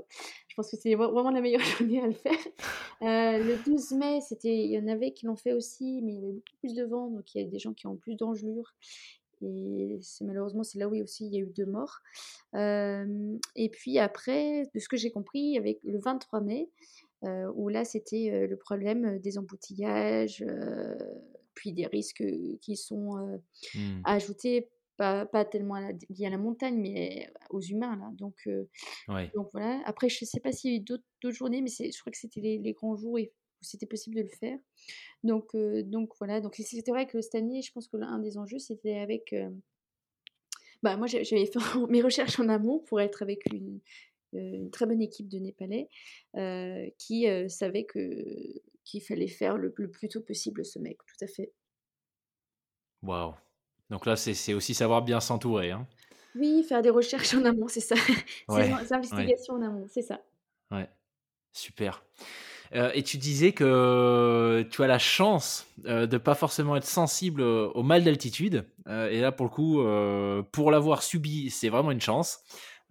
[0.47, 2.31] je pense que c'est vraiment la meilleure journée à le faire.
[3.01, 6.15] Euh, le 12 mai, c'était, il y en avait qui l'ont fait aussi, mais il
[6.15, 8.15] y avait beaucoup plus de vent, donc il y a des gens qui ont plus
[8.15, 8.73] d'engelure.
[9.43, 11.99] Et c'est, malheureusement, c'est là où aussi il y a eu deux morts.
[12.53, 16.69] Euh, et puis après, de ce que j'ai compris, avec le 23 mai,
[17.23, 20.45] euh, où là c'était le problème des embouteillages,
[21.53, 22.23] puis des risques
[22.61, 23.39] qui sont
[23.75, 24.01] mmh.
[24.05, 27.95] ajoutés pas, tellement à lié à la montagne, mais aux humains.
[27.95, 28.11] Là.
[28.17, 28.47] Donc,
[29.33, 29.81] donc voilà.
[29.85, 32.17] Après, je ne sais pas s'il y a eu d'autres journées, mais je crois que
[32.17, 33.19] c'était les, grands jours où
[33.61, 34.57] c'était possible de le faire.
[35.23, 36.41] Donc, donc voilà.
[36.41, 39.35] Donc c'était vrai que cette année, je pense que l'un des enjeux, c'était avec.
[40.83, 43.79] bah, moi, j'avais fait mes recherches en amont pour être avec une,
[44.33, 45.89] une très bonne équipe de Népalais
[46.97, 51.27] qui savait que qu'il fallait faire le, le, plus tôt possible ce mec, tout à
[51.27, 51.53] fait.
[53.03, 53.33] Waouh
[53.91, 55.71] donc là, c'est aussi savoir bien s'entourer.
[55.71, 55.85] Hein.
[56.35, 57.95] Oui, faire des recherches en amont, c'est ça.
[58.49, 60.21] des investigations en amont, c'est ça.
[60.71, 60.89] Ouais,
[61.51, 62.01] super.
[62.73, 67.41] Euh, et tu disais que tu as la chance euh, de pas forcément être sensible
[67.41, 68.65] au mal d'altitude.
[68.87, 69.83] Euh, et là, pour le coup,
[70.53, 72.39] pour l'avoir subi, c'est vraiment une chance.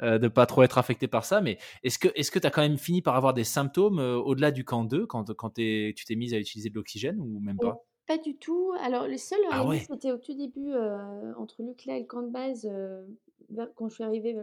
[0.02, 1.40] de de pas trop être affecté par ça.
[1.40, 4.50] Mais est-ce que est-ce que tu as quand même fini par avoir des symptômes au-delà
[4.50, 7.82] du camp 2 quand, quand tu t'es mise à utiliser de l'oxygène ou même pas?
[8.10, 8.72] Pas du tout.
[8.80, 9.86] Alors, le seul, Ah ouais.
[9.88, 10.74] c'était au tout début,
[11.36, 12.68] entre Lucla et le camp de base,
[13.76, 14.36] quand je suis arrivée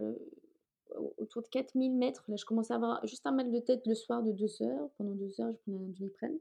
[1.18, 2.24] autour de 4000 mètres.
[2.30, 4.90] Là, je commençais à avoir juste un mal de tête le soir de 2 heures.
[4.98, 6.38] Pendant 2 heures, je prenais un doliprane.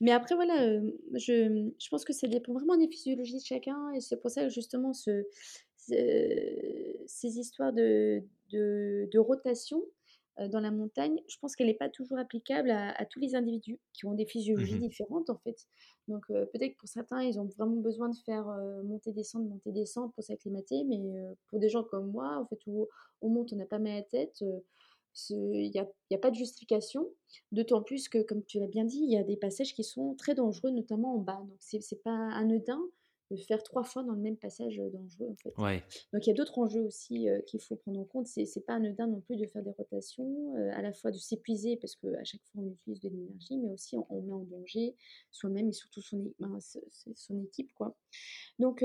[0.00, 0.80] Mais après, voilà,
[1.14, 3.92] je, je pense que ça dépend vraiment des physiologies de chacun.
[3.92, 5.24] Et c'est pour ça que justement, ce,
[5.76, 9.84] ces histoires de, de, de rotation,
[10.38, 14.06] dans la montagne, je pense qu'elle n'est pas toujours applicable à, tous les individus qui
[14.06, 15.66] ont des physiologies Mmh différentes en fait.
[16.08, 18.46] Donc peut-être que pour certains, ils ont vraiment besoin de faire
[18.84, 21.00] monter, descendre, monter, descendre pour s'acclimater, mais
[21.48, 22.86] pour des gens comme moi, en fait, où
[23.22, 24.44] on monte, on n'a pas mal à la tête,
[25.30, 27.08] il n'y a, a, pas de justification.
[27.52, 30.14] D'autant plus que, comme tu l'as bien dit, il y a des passages qui sont
[30.14, 31.40] très dangereux, notamment en bas.
[31.40, 32.80] Donc c'est pas anodin
[33.30, 35.54] de faire trois fois dans le même passage dangereux en fait.
[35.58, 35.82] Ouais.
[36.12, 38.26] Donc il y a d'autres enjeux aussi qu'il faut prendre en compte.
[38.26, 41.76] C'est, c'est pas anodin non plus de faire des rotations, à la fois de s'épuiser
[41.76, 44.94] parce qu'à chaque fois on utilise de l'énergie, mais aussi on, met en danger
[45.30, 46.58] soi-même et surtout son, ben,
[47.14, 47.96] son équipe quoi.
[48.58, 48.84] Donc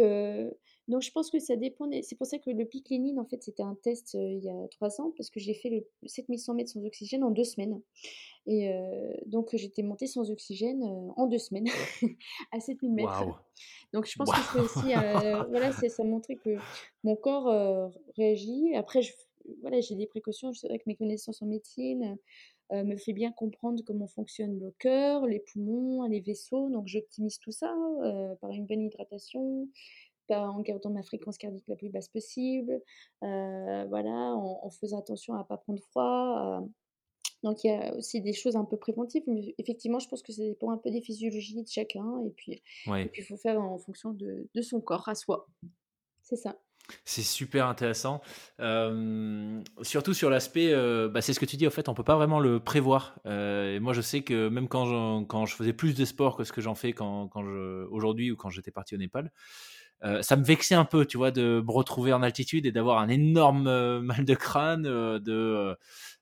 [0.92, 1.90] donc je pense que ça dépend.
[2.04, 4.68] C'est pour ça que le pic Lénine en fait c'était un test il y a
[4.68, 7.82] trois ans parce que j'ai fait le 7100 mètres sans oxygène en deux semaines.
[8.48, 8.72] Et
[9.28, 10.84] donc, j'étais montée sans oxygène
[11.16, 11.68] en deux semaines
[12.52, 13.44] à 7000 mètres.
[13.94, 14.94] Donc, je pense que c'est aussi,
[15.50, 16.58] voilà, ça montrait que
[17.04, 18.74] mon corps réagit.
[18.76, 19.14] Après, je,
[19.62, 20.54] voilà, j'ai des précautions.
[20.54, 22.18] C'est vrai que mes connaissances en médecine
[22.72, 26.70] me fait bien comprendre comment fonctionne le cœur, les poumons, les vaisseaux.
[26.72, 27.72] Donc, j'optimise tout ça
[28.42, 29.68] par une bonne hydratation,
[30.32, 32.82] en gardant ma fréquence cardiaque la plus basse possible,
[33.22, 36.64] voilà, en, en, faisant attention à ne pas prendre froid,
[37.44, 40.32] donc il y a aussi des choses un peu préventives, mais effectivement, je pense que
[40.32, 44.12] ça dépend un peu des physiologies de chacun, et puis il faut faire en fonction
[44.12, 45.48] de, de son corps à soi.
[46.22, 46.58] C'est ça.
[47.06, 48.22] C'est super intéressant.
[49.82, 50.74] surtout sur l'aspect,
[51.10, 53.20] bah, c'est ce que tu dis, en fait, on peut pas vraiment le prévoir.
[53.26, 56.44] et moi, je sais que même quand je, quand je faisais plus de sport que
[56.44, 57.30] ce que j'en fais quand,
[57.90, 59.32] aujourd'hui ou quand j'étais parti au Népal,
[60.22, 63.08] ça me vexait un peu, tu vois, de me retrouver en altitude et d'avoir un
[63.08, 65.78] énorme mal de crâne, de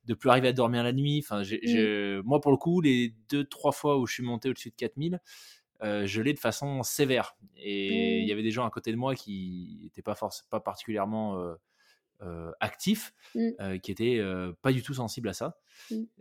[0.05, 1.23] de plus arriver à dormir la nuit.
[1.23, 2.21] Enfin, mmh.
[2.25, 5.19] moi, pour le coup, les deux, trois fois où je suis monté au-dessus de 4000,
[5.83, 7.37] euh, je l'ai de façon sévère.
[7.55, 8.33] Et il y mmh.
[8.33, 10.17] avait des gens à côté de moi qui n'étaient pas,
[10.49, 11.37] pas particulièrement
[12.21, 13.79] euh, euh, actifs, mmh.
[13.82, 14.21] qui étaient
[14.62, 15.58] pas du tout sensibles à ça.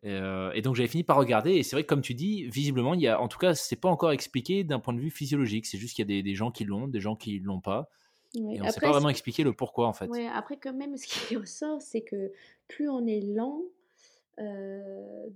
[0.03, 1.53] Et, donc, j'avais fini par regarder.
[1.53, 3.77] Et c'est vrai que, comme tu dis, visiblement, il y a, en tout cas, c'est
[3.77, 5.67] pas encore expliqué d'un point de vue physiologique.
[5.67, 7.91] C'est juste qu'il y a des, des, gens qui l'ont, des gens qui l'ont pas.
[8.35, 10.07] Et on ne sait pas vraiment expliquer le pourquoi en fait.
[10.07, 12.31] Ouais, après quand même, ce qui ressort, c'est que
[12.69, 13.63] plus on est lent,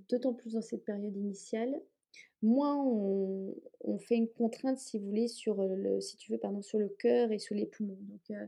[0.09, 1.81] d'autant plus dans cette période initiale,
[2.42, 3.55] moins on,
[3.98, 7.33] fait une contrainte, si vous voulez, sur le, si tu veux, pardon, sur le cœur
[7.33, 7.98] et sur les poumons.
[8.01, 8.38] Donc,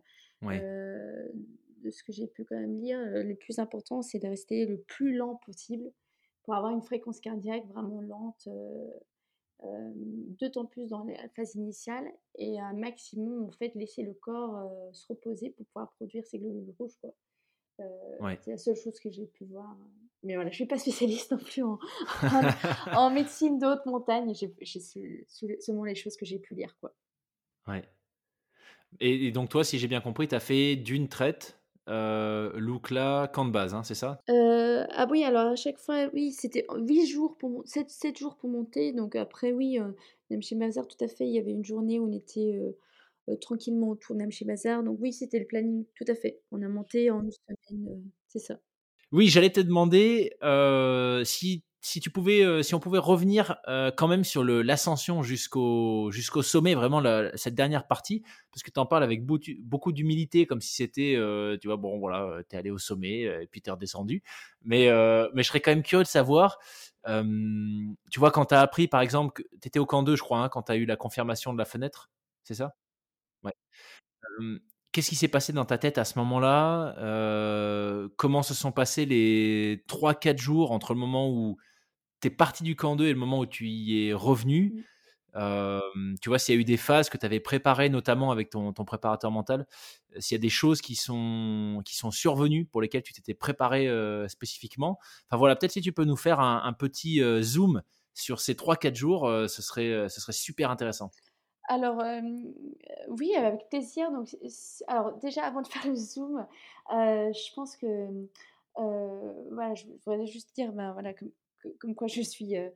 [1.85, 4.79] de ce que j'ai pu quand même lire, le plus important, c'est de rester le
[4.79, 5.93] plus lent possible
[6.43, 8.49] pour avoir une fréquence cardiaque vraiment lente
[9.63, 9.93] euh,
[10.41, 12.05] d'autant plus dans la phase initiale,
[12.37, 16.39] et un maximum, en fait, laisser le corps euh, se reposer pour pouvoir produire ces
[16.39, 16.97] globules rouges.
[17.01, 17.15] Quoi.
[17.81, 19.77] Euh, c'est la seule chose que j'ai pu voir.
[20.23, 21.79] Mais voilà, je ne suis pas spécialiste non plus en,
[22.93, 24.35] en, médecine de haute montagne.
[24.35, 24.81] J'ai
[25.61, 26.77] seulement les choses que j'ai pu lire.
[26.81, 26.95] Quoi.
[27.69, 27.85] Ouais.
[29.01, 33.45] Et, et, donc, toi, si j'ai bien compris, tu as fait d'une traite euh, camp
[33.45, 34.19] de base, hein, c'est ça?
[34.29, 38.37] Euh, Ah oui, alors à chaque fois, oui, c'était 8 jours pour 7, 7, jours
[38.37, 38.93] pour monter.
[38.93, 42.09] Donc après, oui, euh, chez Mazar, tout à fait, il y avait une journée où
[42.09, 42.77] on était euh,
[43.29, 44.83] euh, tranquillement autour de chez Mazar.
[44.83, 46.41] Donc oui, c'était le planning, tout à fait.
[46.53, 48.59] On a monté en une semaine, c'est ça.
[49.13, 50.33] Oui, j'allais te demander
[51.25, 56.11] si si tu pouvais, euh, si on pouvait revenir euh, quand même sur l'ascension jusqu'au
[56.11, 57.03] sommet, vraiment
[57.35, 61.59] cette dernière partie, parce que tu en parles avec beaucoup d'humilité, comme si c'était, euh,
[61.61, 64.23] tu vois, bon voilà, tu es allé au sommet et puis tu es redescendu.
[64.63, 66.59] Mais, je serais quand même curieux de savoir,
[67.07, 70.39] tu vois, quand tu as appris, par exemple, tu étais au camp 2, je crois,
[70.39, 72.11] hein, quand tu as eu la confirmation de la fenêtre,
[72.45, 72.77] c'est ça?
[73.43, 73.53] Ouais.
[74.93, 76.95] Qu'est-ce qui s'est passé dans ta tête à ce moment-là?
[78.17, 81.59] Comment se sont passés les 3-4 jours entre le moment où
[82.25, 84.87] tu es parti du camp 2 et le moment où tu y es revenu,
[85.35, 86.15] mmh.
[86.21, 88.73] tu vois, s'il y a eu des phases que tu avais préparées, notamment avec ton,
[88.73, 89.67] ton préparateur mental,
[90.19, 93.89] s'il y a des choses qui sont, qui sont survenues pour lesquelles tu t'étais préparé
[94.29, 94.99] spécifiquement.
[95.29, 97.83] Enfin voilà, peut-être si tu peux nous faire un, petit zoom
[98.15, 101.11] sur ces 3-4 jours, ce, serait, ce serait super intéressant.
[101.69, 102.03] Alors,
[103.09, 104.11] oui, avec plaisir.
[104.11, 104.29] Donc,
[104.87, 106.47] alors, déjà, avant de faire le zoom,
[106.91, 108.09] je pense que,
[108.77, 111.13] voilà, je voudrais juste dire, ben, voilà,
[111.81, 112.69] comme, quoi je suis, euh,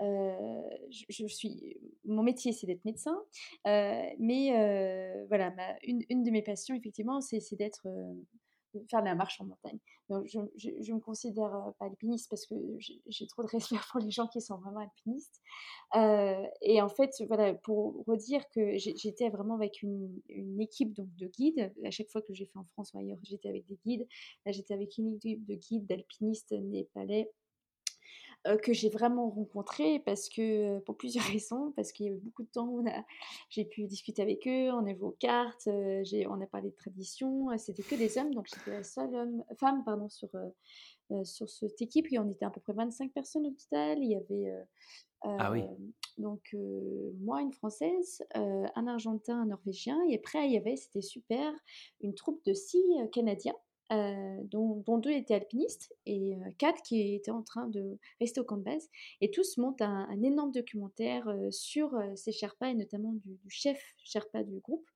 [0.00, 3.18] euh, je, suis, mon métier c'est d'être médecin,
[3.66, 4.50] euh, mais
[5.28, 5.52] voilà,
[5.84, 7.86] une, une, de mes passions effectivement c'est d'être,
[8.88, 9.78] faire de la marche en montagne.
[10.08, 14.28] je, je, me considère pas alpiniste parce que j'ai trop de respect pour les gens
[14.28, 15.40] qui sont vraiment alpinistes.
[16.62, 21.26] et en fait, voilà, pour redire que j'étais vraiment avec une, une, équipe donc, de
[21.26, 21.72] guides.
[21.84, 24.06] À chaque fois que j'ai fait en France ou ailleurs, j'étais avec des guides.
[24.46, 27.28] Là, j'étais avec une équipe de guides, d'alpinistes népalais
[28.62, 32.48] que j'ai vraiment rencontré parce que, pour plusieurs raisons, parce qu'il y avait beaucoup de
[32.48, 32.82] temps,
[33.48, 37.48] j'ai pu discuter avec eux, on a joué aux cartes, on a parlé de tradition,
[37.58, 40.28] c'était que des hommes, donc j'étais la seule homme, femme pardon, sur,
[41.24, 44.16] sur cette équipe, et on était à peu près 25 personnes au total, il y
[44.16, 44.52] avait...
[45.22, 45.64] ah oui.
[46.18, 46.56] Donc,
[47.20, 51.52] moi, une Française, un Argentin, un Norvégien, et après, il y avait, c'était super,
[52.00, 53.56] une troupe de six Canadiens
[53.92, 58.44] euh, dont, deux étaient alpinistes et euh, quatre qui étaient en train de rester au
[58.44, 58.88] camp de base.
[59.20, 64.44] Et tous montent un, énorme documentaire euh, sur ces Sherpas et notamment du, chef Sherpa
[64.44, 64.88] du groupe,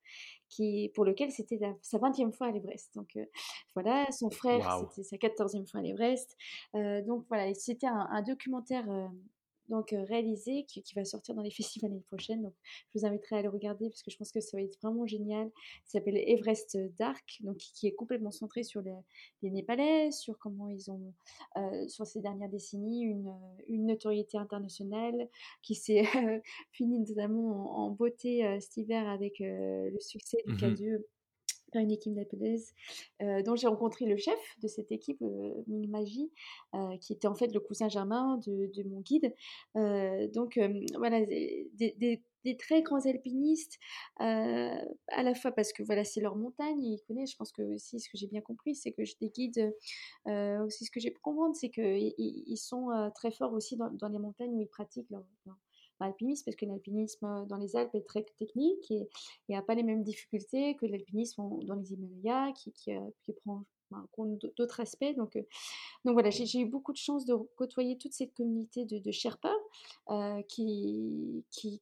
[0.47, 2.95] qui, pour lequel c'était sa 20e fois à l'Everest.
[2.95, 3.17] Donc
[3.73, 6.37] voilà, son frère, c'était sa 14e fois à l'Everest.
[6.73, 8.85] donc voilà, c'était un, un, documentaire
[9.69, 12.41] donc réalisé qui, va sortir dans les festivals l'année prochaine.
[12.43, 14.79] Donc je vous inviterai à le regarder parce que je pense que ça va être
[14.81, 15.51] vraiment génial.
[15.85, 20.91] Ça s'appelle Everest Dark, donc qui, est complètement centré sur les, Népalais, sur comment ils
[20.91, 21.13] ont,
[21.87, 23.31] sur ces dernières décennies, une,
[23.67, 25.29] une notoriété internationale
[25.61, 26.03] qui s'est
[26.71, 30.99] finie notamment en, beauté cet hiver avec le succès du mmh
[31.79, 32.61] une équipe d'Alpedez,
[33.21, 36.31] euh, dont j'ai rencontré le chef de cette équipe, euh, Ming Magie,
[36.73, 39.33] euh, qui était en fait le cousin germain de, mon guide.
[40.33, 40.59] donc
[40.97, 42.21] voilà, des,
[42.59, 43.79] très grands alpinistes,
[44.17, 47.31] à la fois parce que voilà, c'est leur montagne, ils connaissent.
[47.31, 49.73] Je pense que aussi, ce que j'ai bien compris, c'est que des guides,
[50.27, 54.19] aussi ce que j'ai pu comprendre, c'est qu'ils ils sont très forts aussi dans, les
[54.19, 55.23] montagnes où ils pratiquent leur
[55.99, 59.07] alpinisme, parce que l'alpinisme euh, dans les Alpes est très technique et
[59.47, 62.99] il n'y a pas les mêmes difficultés que l'alpinisme dans les Himalayas, qui, qui, euh,
[63.23, 63.63] qui prend
[64.57, 65.15] d'autres aspects.
[65.15, 65.41] Donc, euh,
[66.03, 69.53] donc voilà, j'ai eu beaucoup de chance de côtoyer toute cette communauté de, de Sherpas
[70.09, 71.81] euh, qui, qui,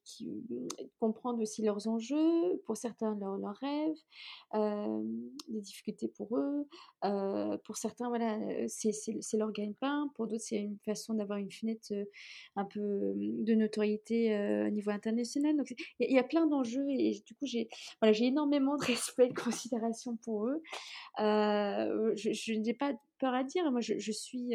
[0.98, 3.96] comprennent aussi leurs enjeux, pour certains leurs rêves,
[4.54, 5.02] euh,
[5.48, 6.66] les difficultés pour eux.
[7.64, 8.38] pour certains, voilà,
[8.68, 10.10] c'est leur gagne-pain.
[10.14, 11.92] Pour d'autres, c'est une façon d'avoir une fenêtre
[12.56, 14.34] un peu de notoriété
[14.66, 15.56] au niveau international.
[15.56, 17.68] Donc il y, a plein d'enjeux et du coup, j'ai
[18.00, 20.62] voilà, énormément de respect et de considération pour eux
[22.16, 23.70] je, n'ai pas peur à dire.
[23.70, 24.54] Moi, je, suis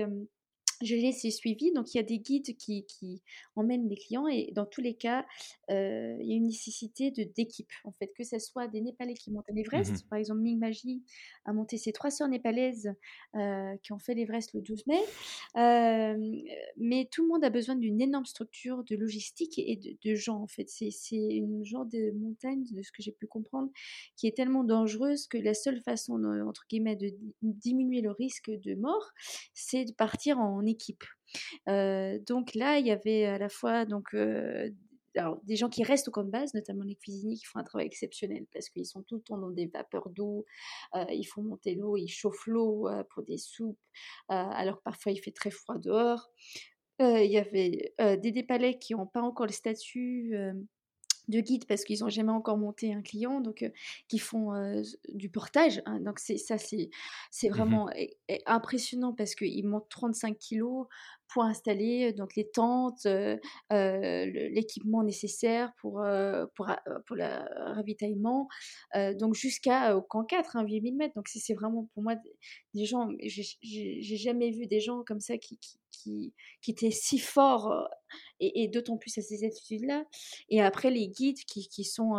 [0.81, 1.71] je les ai suivis.
[1.71, 3.21] Donc, il y a des guides qui, qui
[3.55, 5.25] emmènent les clients et dans tous les cas,
[5.69, 9.13] euh, il y a une nécessité de, d'équipe, en fait, que ce soit des Népalais
[9.13, 9.91] qui montent à l'Everest.
[9.91, 11.03] Mmh par exemple, Ming Magie
[11.45, 12.93] a monté ses trois sœurs népalaises
[13.35, 14.99] euh, qui ont fait l'Everest le 12 mai.
[15.57, 16.17] Euh,
[16.77, 20.47] mais tout le monde a besoin d'une énorme structure de logistique et de, gens, en
[20.47, 20.69] fait.
[20.69, 23.69] C'est, c'est une genre de montagne, de ce que j'ai pu comprendre,
[24.15, 28.75] qui est tellement dangereuse que la seule façon, entre guillemets, de diminuer le risque de
[28.75, 29.11] mort,
[29.53, 31.03] c'est de partir en équipe.
[31.67, 34.15] donc là, il y avait à la fois donc
[35.15, 37.63] alors, des gens qui restent au camp de base, notamment les cuisiniers qui font un
[37.63, 40.45] travail exceptionnel parce qu'ils sont tout le temps dans des vapeurs d'eau,
[41.09, 43.79] ils font monter l'eau, ils chauffent l'eau pour des soupes,
[44.29, 46.29] alors parfois il fait très froid dehors.
[46.99, 50.35] Il y avait des dépalais qui n'ont pas encore le statut
[51.29, 53.69] de guide parce qu'ils n'ont jamais encore monté un client, donc
[54.07, 54.51] qui font
[55.09, 55.81] du portage.
[55.85, 56.89] Hein, donc c'est ça, c'est
[57.31, 57.89] c'est mmh vraiment
[58.45, 60.87] impressionnant parce qu'ils montent 35 kilos
[61.31, 63.07] pour installer donc les tentes,
[63.69, 66.03] l'équipement nécessaire pour
[66.55, 66.71] pour,
[67.05, 68.47] pour le ravitaillement,
[69.15, 71.13] donc jusqu'à au camp 4, hein, 8000 mètres.
[71.15, 72.15] Donc c'est vraiment pour moi
[72.73, 77.19] des, gens, j'ai jamais vu des gens comme ça qui, qui, qui, qui étaient si
[77.19, 77.87] forts
[78.39, 80.05] et, d'autant plus à ces altitudes-là.
[80.49, 82.13] Et après, les guides qui, qui sont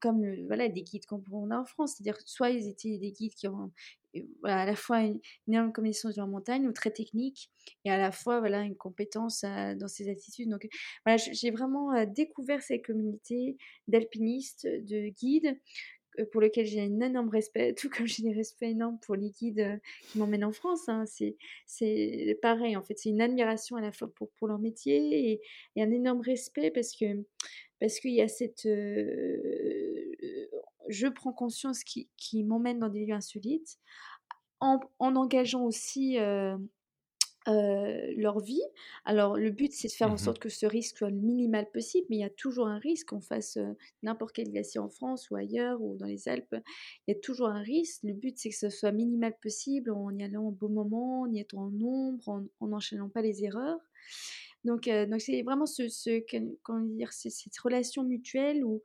[0.00, 3.34] comme voilà, des guides comme on a en France, c'est-à-dire soit ils étaient des guides
[3.34, 3.70] qui ont
[4.44, 7.50] à la fois une, énorme connaissance de la montagne ou très technique
[7.84, 10.48] et à la fois voilà, une compétence dans ces altitudes.
[10.48, 10.68] Donc
[11.04, 13.56] voilà, j'ai vraiment découvert cette communauté
[13.88, 15.56] d'alpinistes, de guides
[16.30, 19.60] pour lequel j'ai un énorme respect, tout comme j'ai des respects énormes pour les guides
[19.60, 19.76] euh,
[20.10, 20.88] qui m'emmènent en France.
[20.88, 21.04] Hein.
[21.66, 25.80] C'est pareil, en fait, c'est une admiration à la fois pour, pour leur métier et,
[25.80, 27.06] un énorme respect parce que
[27.80, 28.68] parce qu'il y a cette...
[30.92, 33.78] Euh, je prends conscience qui, qui m'emmène dans des lieux insolites
[34.60, 36.18] en, en engageant aussi...
[36.18, 36.56] Euh,
[38.16, 38.62] leur vie.
[39.04, 41.68] Alors le but c'est de faire en mmh sorte que ce risque soit le minimal
[41.72, 43.58] possible, mais il y a toujours un risque qu'on fasse
[44.04, 46.54] n'importe quel glacier en France ou ailleurs ou dans les Alpes.
[47.08, 48.04] Il y a toujours un risque.
[48.04, 51.32] Le but c'est que ce soit minimal possible en y allant au bon moment, en
[51.32, 53.80] y étant en nombre, en n'enchaînant pas les erreurs.
[54.64, 56.22] Donc donc c'est vraiment ce, ce
[56.62, 58.84] comment dire cette relation mutuelle où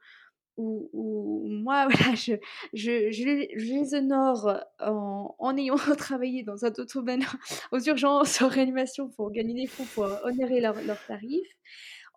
[0.58, 2.34] où, moi, voilà, je,
[2.74, 7.24] je, les, honore en, en, ayant travaillé dans un domaine
[7.72, 11.48] aux urgences, en réanimation pour gagner des fonds, pour honorer leurs leur tarifs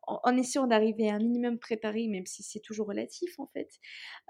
[0.07, 3.69] en, essayant d'arriver à un minimum préparé, même si c'est toujours relatif en fait.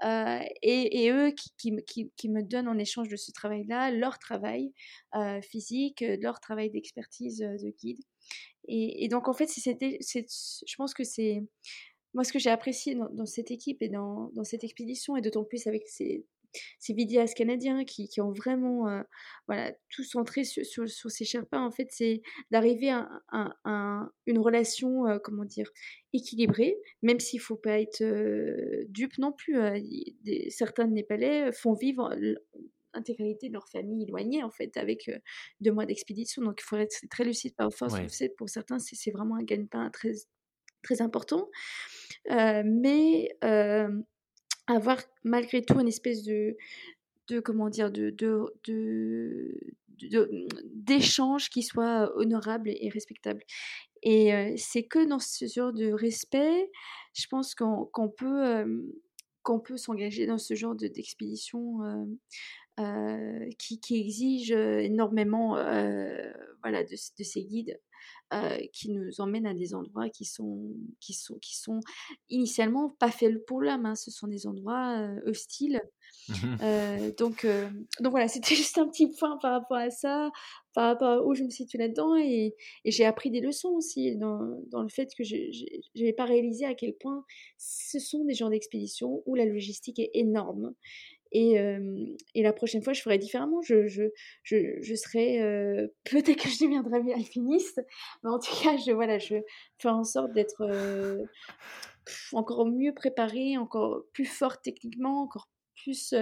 [0.03, 1.51] Euh, et, et, eux qui,
[1.85, 4.73] qui, qui, me donnent en échange de ce travail-là leur travail
[5.15, 7.99] euh, physique, leur travail d'expertise euh, de guide.
[8.67, 11.43] Et, et, donc en fait, c'était, je pense que c'est
[12.13, 15.21] moi ce que j'ai apprécié dans, dans, cette équipe et dans, dans cette expédition, et
[15.21, 16.25] d'autant plus avec ces
[16.79, 19.01] ces vidéastes canadiens qui, qui ont vraiment euh,
[19.47, 25.19] voilà, tout centré sur, sur, ces Sherpas, en fait, c'est d'arriver à, une relation, euh,
[25.19, 25.69] comment dire,
[26.13, 29.55] équilibrée, même s'il ne faut pas être euh, dupe non plus.
[30.23, 32.13] Des, certains Népalais font vivre
[32.93, 35.09] l'intégralité de leur famille éloignée, en fait, avec
[35.61, 36.41] deux mois d'expédition.
[36.41, 37.95] Donc, il faut être très lucide par force.
[38.37, 40.11] Pour certains, c'est vraiment un gagne-pain très,
[40.83, 41.49] très important.
[42.29, 43.29] Mais
[44.67, 46.55] avoir malgré tout une espèce de,
[47.27, 53.43] de comment dire, de, de, de, d'échange qui soit honorable et respectable.
[54.03, 56.71] Et c'est que dans ce genre de respect,
[57.13, 58.65] je pense qu'on, peut,
[59.43, 61.79] qu'on peut s'engager dans ce genre de, d'expédition
[63.59, 65.53] qui, qui, exige énormément
[66.63, 67.79] voilà, de, de ces guides.
[68.33, 70.69] Euh, qui nous emmènent à des endroits qui sont,
[71.01, 71.81] qui sont, qui sont
[72.29, 73.85] initialement pas faits pour l'homme.
[73.85, 73.95] Hein.
[73.95, 75.81] Ce sont des endroits euh, hostiles.
[76.29, 77.45] Mmh euh, donc,
[77.99, 80.31] donc voilà, c'était juste un petit point par rapport à ça,
[80.73, 82.15] par rapport à où je me situe là-dedans.
[82.15, 82.55] Et,
[82.85, 85.35] et j'ai appris des leçons aussi dans, dans le fait que je
[85.97, 87.25] n'avais pas réalisé à quel point
[87.57, 90.73] ce sont des genres d'expédition où la logistique est énorme
[91.31, 91.57] et,
[92.35, 93.61] la prochaine fois, je ferai différemment.
[93.61, 93.87] Je,
[94.95, 95.39] serai.
[96.03, 97.81] Peut-être que je deviendrai alpiniste,
[98.23, 99.35] mais en tout cas, je, voilà, je
[99.77, 100.63] fais en sorte d'être
[102.33, 106.13] encore mieux préparée, encore plus forte techniquement, encore plus,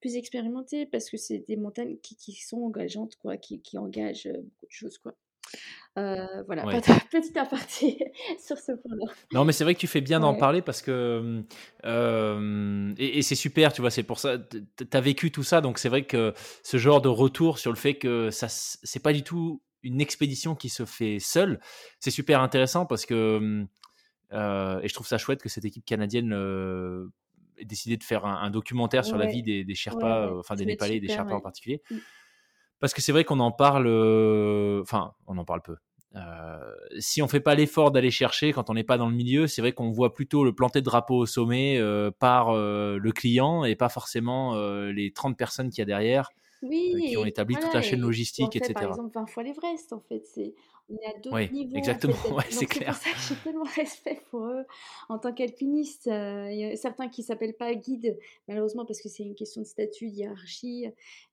[0.00, 4.28] plus expérimentée, parce que c'est des montagnes qui, qui, sont engageantes, quoi, qui, qui engagent
[4.32, 4.98] beaucoup de choses.
[4.98, 5.14] Quoi.
[5.98, 6.62] Euh, voilà,
[7.10, 7.98] petit aparté
[8.38, 9.12] sur ce point-là.
[9.32, 11.44] Non, mais c'est vrai que tu fais bien d'en parler parce que.
[11.84, 14.38] Euh, et, c'est super, tu vois, c'est pour ça.
[14.38, 16.32] Tu as vécu tout ça, donc c'est vrai que
[16.62, 20.54] ce genre de retour sur le fait que ça c'est pas du tout une expédition
[20.54, 21.60] qui se fait seule,
[21.98, 23.66] c'est super intéressant parce que.
[24.32, 26.32] Euh, et je trouve ça chouette que cette équipe canadienne
[27.58, 30.96] ait décidé de faire un, documentaire sur la vie des, des Sherpas, enfin des Népalais
[30.96, 31.82] et des Sherpas en particulier.
[32.82, 35.76] Parce que c'est vrai qu'on en parle, euh, enfin, on en parle peu.
[36.16, 36.58] Euh,
[36.98, 39.62] si on fait pas l'effort d'aller chercher quand on n'est pas dans le milieu, c'est
[39.62, 43.76] vrai qu'on voit plutôt le planter de drapeau au sommet euh, par le client et
[43.76, 44.56] pas forcément
[44.88, 46.30] les 30 personnes qu'il y a derrière
[46.70, 48.72] qui ont établi toute la chaîne logistique, etc.
[48.74, 50.54] Par exemple, 20 fois l'Everest, en fait, c'est
[50.88, 51.76] on est à d'autres oui, niveaux.
[51.76, 52.94] Exactement, ouais, c'est clair.
[52.96, 54.64] C'est pour ça que j'ai tellement de respect pour eux
[55.08, 56.08] en tant qu'alpinistes.
[56.08, 59.34] Euh, il y a certains qui ne s'appellent pas guides, malheureusement, parce que c'est une
[59.34, 60.86] question de statut, de hiérarchie,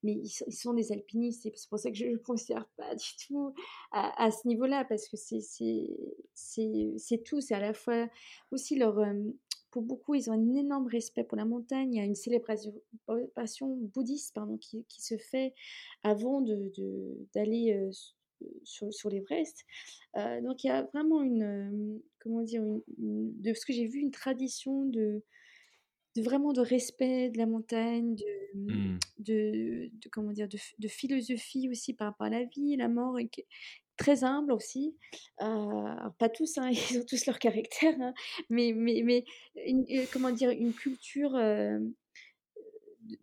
[0.03, 2.65] mais ils sont, ils sont des alpinistes et c'est pour ça que je ne considère
[2.77, 3.53] pas du tout
[3.91, 5.41] à, à ce niveau-là, parce que c'est
[7.25, 7.41] tout.
[7.41, 8.07] C'est à la fois
[8.51, 8.99] aussi leur.
[8.99, 9.13] Euh,
[9.71, 11.93] pour beaucoup, ils ont un énorme respect pour la montagne.
[11.93, 12.73] Il y a une célébration
[13.93, 15.53] bouddhiste pardon, qui, qui se fait
[16.03, 17.91] avant d'aller de, d'aller euh,
[18.63, 19.65] sur, sur l'Everest.
[20.17, 22.81] Euh, donc il y a vraiment une, euh, comment dire, une,
[23.41, 25.23] de ce que j'ai vu, une tradition de,
[26.15, 28.99] de, vraiment de respect de la montagne, de, mmh.
[29.19, 33.29] de, de comment dire, de, philosophie aussi par rapport à la vie, la mort, et
[33.99, 34.95] très humble aussi.
[35.41, 38.13] Euh, pas tous, hein, ils ont tous leur caractère, hein,
[38.49, 39.25] mais, mais, mais
[39.65, 41.33] une, comment dire, une culture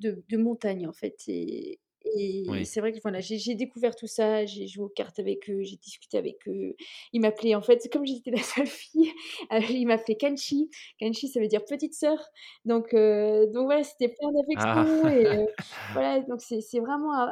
[0.00, 1.16] de, de, montagne en fait.
[1.28, 1.80] Et,
[2.14, 5.62] et c'est vrai que voilà, j'ai découvert tout ça, j'ai joué aux cartes avec eux,
[5.62, 6.76] j'ai discuté avec eux.
[7.12, 9.12] Ils m'appelaient, en fait, comme j'étais la seule fille,
[9.52, 10.70] euh, ils m'appelaient Kanchi.
[11.00, 12.18] Kanchi, ça veut dire petite sœur.
[12.64, 15.02] Donc, euh, donc voilà, c'était plein d'affection.
[15.04, 15.14] Ah.
[15.14, 15.46] Et euh,
[15.92, 17.28] voilà, donc c'est vraiment.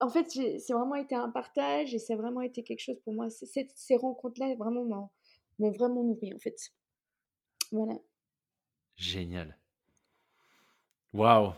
[0.00, 3.28] En fait, c'est vraiment été un partage et a vraiment été quelque chose pour moi.
[3.30, 5.10] Ces rencontres-là, vraiment,
[5.58, 6.56] m'ont vraiment nourri, en fait.
[7.72, 7.94] Voilà.
[8.96, 9.58] Génial.
[11.12, 11.52] Waouh!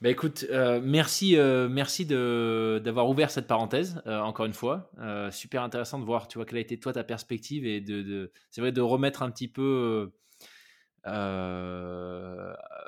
[0.00, 4.90] Bah écoute, euh, merci, euh, merci d'avoir ouvert cette parenthèse euh, encore une fois.
[5.30, 8.32] super intéressant de voir, tu vois, quelle a été toi ta perspective et de, de
[8.50, 10.12] c'est vrai de remettre un petit peu,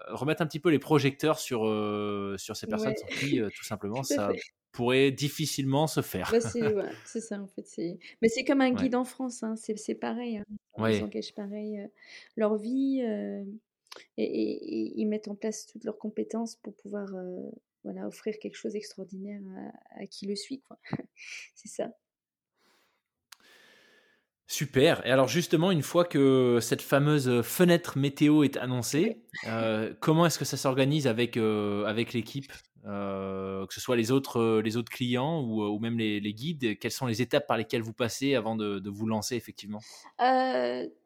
[0.08, 1.60] remettre un petit peu les projecteurs sur
[2.38, 4.32] sur ces personnes sans qui tout simplement ça
[4.72, 6.28] pourrait difficilement se faire.
[6.30, 7.64] Bah, c'est, ouais, ça en fait.
[8.20, 10.36] Mais c'est comme un guide en France, hein, c'est, pareil.
[10.36, 10.44] Hein.
[10.78, 11.88] Ils engagent pareil
[12.36, 13.02] leur vie
[14.16, 17.50] et, ils mettent en place toutes leurs compétences pour pouvoir euh,
[17.84, 19.40] voilà, offrir quelque chose d'extraordinaire
[19.90, 20.62] à, qui le suit.
[21.54, 21.92] C'est ça.
[24.48, 25.04] Super.
[25.04, 30.38] Et alors justement, une fois que cette fameuse fenêtre météo est annoncée, euh, comment est-ce
[30.38, 32.52] que ça s'organise avec, euh, avec l'équipe
[32.84, 36.78] euh, que ce soit les autres, les autres clients ou, ou même les, les, guides,
[36.78, 39.80] quelles sont les étapes par lesquelles vous passez avant de, de vous lancer effectivement?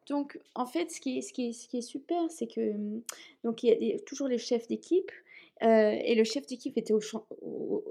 [0.07, 2.75] Donc en fait, ce qui est, ce qui est, ce qui est super, c'est que
[3.43, 5.09] donc il y a toujours les chefs d'équipe
[5.63, 7.27] euh, et le chef d'équipe était au champ.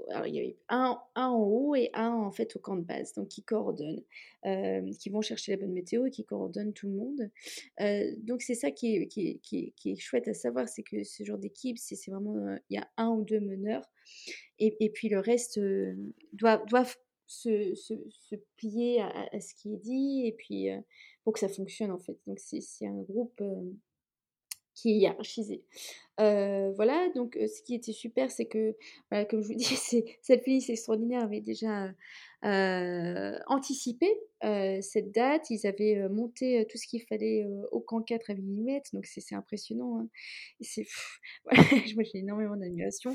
[0.09, 3.13] alors, il y avait un, en haut et un en fait au camp de base,
[3.13, 4.03] donc qui coordonnent,
[4.45, 7.31] euh, qui vont chercher la bonne météo et qui coordonnent tout le monde.
[7.79, 11.95] Euh, donc c'est ça qui est, chouette à savoir, c'est que ce genre d'équipe, c'est
[12.11, 13.89] vraiment il y a un ou deux meneurs
[14.59, 15.59] et, puis le reste
[16.33, 16.95] doivent,
[17.27, 20.67] se, plier à, à, ce qui est dit et puis
[21.23, 22.19] pour que ça fonctionne en fait.
[22.27, 23.41] Donc c'est un groupe
[24.81, 25.63] qui hiérarchisé.
[26.17, 28.75] Voilà, donc ce qui était super, c'est que,
[29.29, 31.91] comme je vous dis, cette police extraordinaire avait déjà
[33.47, 34.07] anticipé
[34.81, 35.49] cette date.
[35.49, 39.99] Ils avaient monté tout ce qu'il fallait au camp 4 à millimètres, donc c'est impressionnant.
[39.99, 40.07] Hein.
[41.45, 43.13] Voilà, j'ai énormément d'admiration.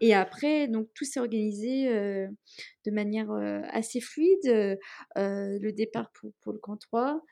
[0.00, 3.30] Et après, donc tout s'est organisé de manière
[3.70, 4.78] assez fluide.
[5.16, 7.22] le départ pour, pour le camp 3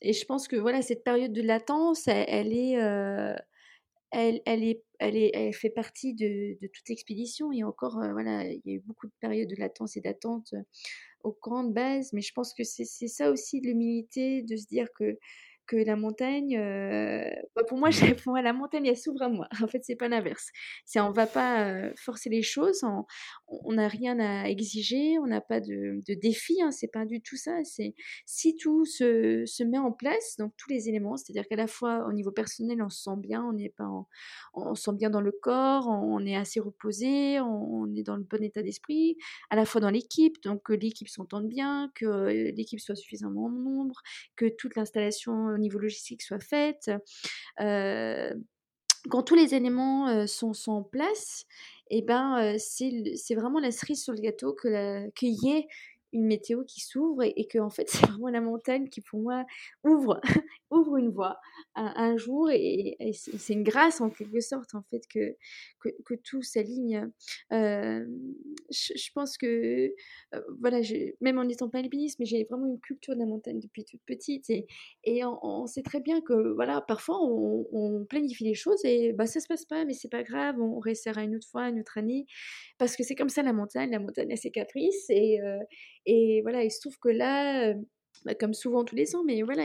[0.00, 3.34] et je pense que voilà, cette période de latence, elle, est, euh,
[4.10, 7.52] elle, elle, est, elle, est, elle fait partie de, toute expédition.
[7.52, 10.52] Et encore, euh, voilà, il y a eu beaucoup de périodes de latence et d'attente
[10.54, 10.62] euh,
[11.24, 12.12] aux grandes bases.
[12.12, 15.18] Mais je pense que c'est ça aussi de l'humilité, de se dire que
[15.68, 17.90] que la montagne, euh, bah, pour moi,
[18.24, 19.48] pour moi, la montagne, elle s'ouvre à moi.
[19.68, 20.48] En fait, c'est pas l'inverse.
[20.86, 22.82] C'est on va pas euh, forcer les choses,
[23.48, 27.20] on n'a rien à exiger, on n'a pas de, de défi, hein, c'est pas du
[27.20, 27.52] tout ça.
[27.64, 27.94] C'est
[28.24, 32.06] si tout se, se, met en place, donc tous les éléments, c'est-à-dire qu'à la fois
[32.08, 34.08] au niveau personnel, on se sent bien, on n'est pas, en,
[34.54, 38.16] on se sent bien dans le corps, on, est assez reposé, on, on, est dans
[38.16, 39.18] le bon état d'esprit,
[39.50, 43.46] à la fois dans l'équipe, donc que l'équipe s'entende bien, que euh, l'équipe soit suffisamment
[43.46, 44.00] en nombre,
[44.36, 46.90] que toute l'installation au niveau logistique soit faite.
[49.10, 51.44] Quand tous les éléments sont, sont, en place,
[51.90, 55.66] et eh ben, c'est vraiment la cerise sur le gâteau qu'il y ait
[56.12, 59.44] une météo qui s'ouvre et, que en fait c'est vraiment la montagne qui pour moi
[59.84, 60.20] ouvre
[60.70, 61.38] ouvre une voie
[61.74, 65.36] un, jour et, c'est une grâce en quelque sorte en fait que
[65.80, 67.08] que, tout s'aligne.
[67.52, 68.04] Euh,
[68.70, 69.46] je, pense que
[70.34, 70.80] euh, voilà
[71.20, 74.02] même en n'étant pas alpiniste mais j'ai vraiment une culture de la montagne depuis toute
[74.04, 74.66] petite et,
[75.04, 79.40] et on, sait très bien que voilà parfois on, planifie les choses et bah ça
[79.40, 82.26] se passe pas mais c'est pas grave on réessayera une autre fois une autre année
[82.78, 83.90] parce que c'est comme ça la montagne.
[83.90, 85.58] La montagne a ses caprices et euh,
[86.06, 87.74] et voilà, il se trouve que là,
[88.24, 89.64] bah, comme souvent tous les ans, mais voilà,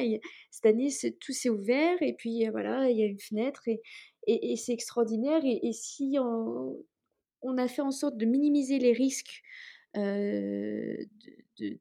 [0.51, 3.81] cette année, tout s'est ouvert et puis voilà, il y a une fenêtre et,
[4.27, 5.41] et, c'est extraordinaire.
[5.43, 9.41] Et, si on, a fait en sorte de minimiser les risques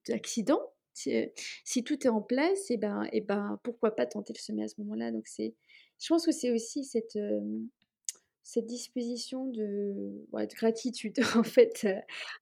[0.09, 0.61] d'accident,
[0.95, 4.69] si, tout est en place, et ben, et ben pourquoi pas tenter le sommet à
[4.69, 5.11] ce moment-là?
[5.11, 5.55] Donc c'est,
[6.01, 7.17] je pense que c'est aussi cette
[8.45, 11.86] cette disposition de, ouais, de gratitude, en fait,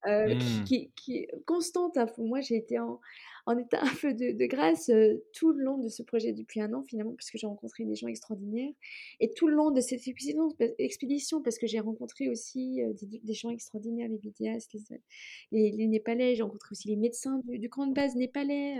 [0.07, 0.65] euh, mmh.
[0.65, 1.97] qui, qui, est constante.
[1.97, 2.07] Hein.
[2.17, 3.01] Moi, j'ai été en,
[3.47, 6.63] en, état un peu de, de grâce euh, tout le long de ce projet depuis
[6.63, 8.73] un an, finalement, parce que j'ai rencontré des gens extraordinaires.
[9.21, 10.01] Et tout le long de cette
[10.79, 14.75] expédition, parce que j'ai rencontré aussi euh, des, des, gens extraordinaires, les vidéastes,
[15.53, 18.77] les, les, Népalais, j'ai rencontré aussi les médecins du, du camp de base népalais.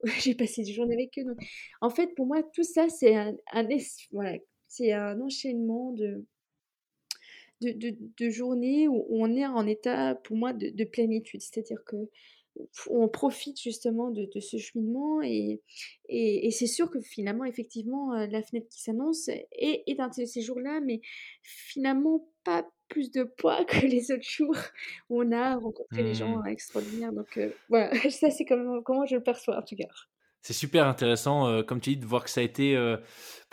[0.20, 1.24] j'ai passé des journées avec eux.
[1.24, 1.38] Donc,
[1.80, 3.68] en fait, pour moi, tout ça, c'est un, un,
[4.10, 4.36] voilà,
[4.66, 6.24] c'est un enchaînement de
[7.60, 11.40] de, de, de journées où on est en état, pour moi, de, de plénitude.
[11.40, 11.96] C'est-à-dire que
[12.88, 15.60] on profite justement de, de ce cheminement et,
[16.08, 19.48] et, et c'est sûr que finalement, effectivement, euh, la fenêtre qui s'annonce est,
[19.86, 21.00] est un de ces jours-là, mais
[21.42, 24.56] finalement pas plus de poids que les autres jours
[25.10, 26.48] où on a rencontré des gens mmh.
[26.48, 27.12] extraordinaires.
[27.12, 29.88] Donc euh, voilà, ça c'est comment, comment je le perçois en tout cas.
[30.42, 32.76] C'est super intéressant, euh, comme tu dis, de voir que ça a été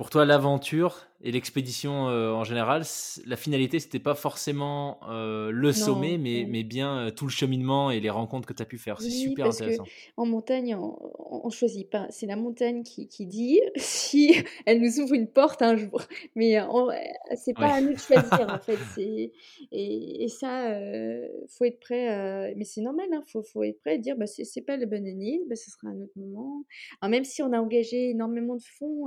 [0.04, 2.84] pour toi l'aventure et l'expédition euh, en général,
[3.26, 7.92] la finalité, c'était pas forcément euh, le sommet, mais, mais bien euh, tout le cheminement
[7.92, 9.02] et les rencontres que tu as pu faire.
[9.02, 9.86] C'est super parce intéressant.
[10.18, 12.08] en montagne, on, ne choisit pas.
[12.10, 14.36] C'est la montagne qui, qui, dit si
[14.66, 16.02] elle nous ouvre une porte un jour.
[16.36, 16.58] Mais
[17.38, 18.80] c'est pas à nous de choisir, en fait.
[19.72, 20.76] Et, et, ça,
[21.48, 22.54] faut être prêt.
[22.56, 24.86] mais c'est normal, il hein, faut, faut, être prêt à dire bah, c'est pas la
[24.86, 26.66] bonne année, bah, ce sera un autre moment.
[27.00, 29.06] Alors, même si on a engagé énormément de fonds,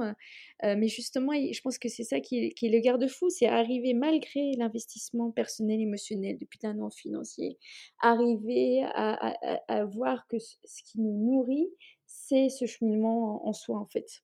[0.63, 3.95] mais justement, je pense que c'est ça qui est, qui est le garde-fou, c'est arriver
[3.95, 7.59] malgré l'investissement personnel, émotionnel depuis un an financier,
[8.01, 9.35] arriver à,
[9.69, 11.69] à, voir que ce qui nous nourrit,
[12.07, 14.23] c'est ce cheminement en, soi en fait.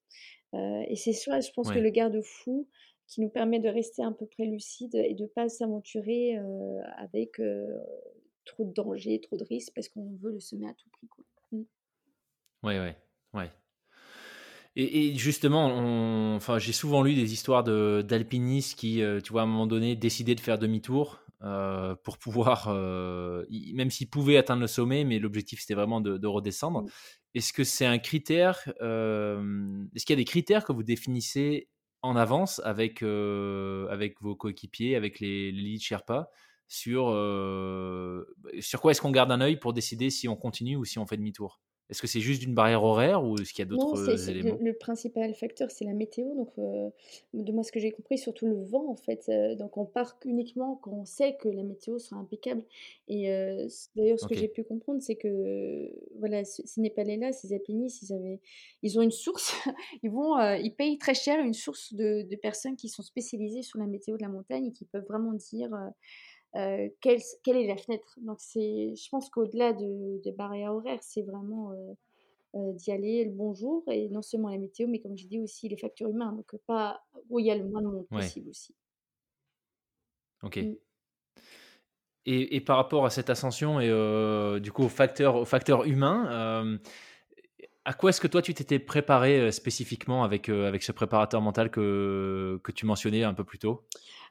[0.55, 2.69] Euh, et c'est ça, je pense que le garde-fou
[3.07, 6.81] qui nous permet de rester à peu près lucide et de ne pas s'aventurer euh,
[6.97, 7.79] avec euh,
[8.45, 11.09] trop de dangers, trop de risques, parce qu'on veut le semer à tout prix.
[11.09, 11.25] Quoi.
[11.53, 11.63] Mmh.
[12.63, 12.97] Ouais, ouais,
[13.35, 13.51] ouais.
[14.75, 19.47] Et, justement, enfin, j'ai souvent lu des histoires d'alpinistes qui, euh, tu vois, à un
[19.47, 23.45] moment donné, décidaient de faire demi-tour euh, pour pouvoir, euh,
[23.75, 26.87] même s'ils pouvaient atteindre le sommet, mais l'objectif c'était vraiment de, redescendre.
[27.35, 31.69] Est-ce que c'est un critère Est-ce qu'il y a des critères que vous définissez
[32.01, 36.31] en avance avec, avec vos coéquipiers, avec les, les lead Sherpa
[36.69, 37.09] sur,
[38.61, 41.07] sur quoi est-ce qu'on garde un œil pour décider si on continue ou si on
[41.07, 41.61] fait demi-tour?
[41.93, 44.57] Est-ce que c'est juste d'une barrière horaire ou est-ce qu'il y a d'autres éléments?
[44.59, 46.35] le, le, principal facteur, c'est la météo.
[46.35, 49.31] Donc, de moi, ce que j'ai compris, surtout le vent, en fait.
[49.59, 52.63] donc, on part uniquement quand on sait que la météo sera impeccable.
[53.09, 53.25] Et
[53.95, 58.41] d'ailleurs, ce que j'ai pu comprendre, c'est que voilà, ces Népalais-là, ces alpinistes, ils, avaient,
[58.83, 59.53] ils ont une source.
[60.03, 63.79] ils, vont, ils payent très cher une source de, de, personnes qui sont spécialisées sur
[63.79, 65.71] la météo de la montagne et qui peuvent vraiment dire
[66.55, 68.19] euh, quelle, quelle, est la fenêtre?
[68.21, 71.95] Donc, c'est, je pense qu'au-delà de, des barrières horaires, c'est vraiment euh,
[72.57, 75.69] euh, d'y aller le bonjour et non seulement la météo, mais comme je dis aussi
[75.69, 76.33] les facteurs humains.
[76.33, 78.75] Donc, pas où il y a le moins de monde possible aussi.
[80.43, 80.59] Ok.
[80.59, 80.75] Mm.
[82.25, 86.79] Et, et, par rapport à cette ascension et du coup au facteur, au facteur humain,
[87.85, 92.61] à quoi est-ce que toi tu t'étais préparé spécifiquement avec, avec ce préparateur mental que,
[92.63, 93.85] que tu mentionnais un peu plus tôt?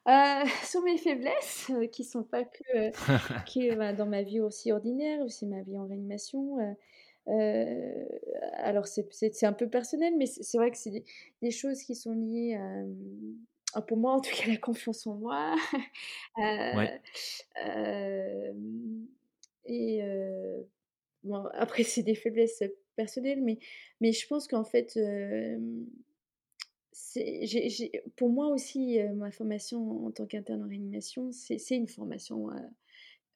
[0.08, 2.92] Euh, sur mes faiblesses, euh, qui sont pas que, euh,
[3.46, 6.58] qui, bah, dans ma vie aussi ordinaire, aussi ma vie en réanimation.
[8.54, 11.04] alors c'est un peu personnel, mais c'est vrai que c'est
[11.42, 12.60] des, choses qui sont liées
[13.74, 15.56] à, pour moi en tout cas, la confiance en moi.
[19.66, 20.02] et
[21.24, 22.64] bon, après, c'est des faiblesses
[22.96, 23.60] personnelles, mais,
[24.02, 24.98] mais je pense qu'en fait,
[28.16, 32.60] pour moi aussi, euh, ma formation en tant qu'interne en réanimation, c'est une formation, euh,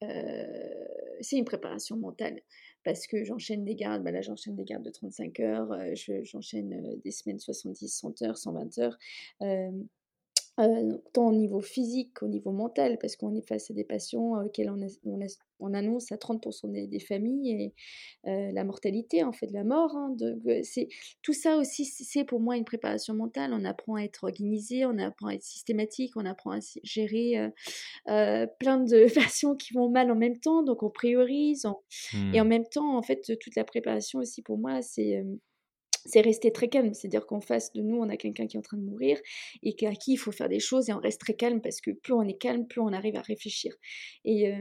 [0.03, 0.85] euh,
[1.21, 2.41] c'est une préparation mentale.
[2.83, 5.75] Parce que j'enchaîne des gardes, bah là j'enchaîne des gardes de 35 heures,
[6.23, 8.97] j'enchaîne des semaines 70, 100 heures, 120 heures.
[10.57, 14.41] Euh, tant au niveau physique qu'au niveau mental, parce qu'on est face à des patients
[14.41, 14.79] auxquels on,
[15.59, 17.73] on, annonce à 30% des, familles et
[18.29, 19.93] euh, la mortalité, en fait, la mort.
[19.97, 20.15] Hein,
[20.63, 20.87] c'est,
[21.21, 23.51] tout ça aussi, c'est pour moi une préparation mentale.
[23.53, 27.51] On apprend à être organisé, on apprend à être systématique, on apprend à gérer
[28.07, 31.67] euh, plein de patients qui vont mal en même temps, donc on priorise.
[32.33, 32.47] Et en mmh.
[32.47, 35.21] même temps, en fait, toute la préparation aussi pour moi, c'est
[36.05, 36.93] c'est rester très calme.
[36.93, 39.19] C'est-à-dire qu'en face de nous, on a quelqu'un qui est en train de mourir
[39.63, 41.91] et à qui il faut faire des choses et on reste très calme parce que
[41.91, 43.75] plus on est calme, plus on arrive à réfléchir.
[44.23, 44.53] Et,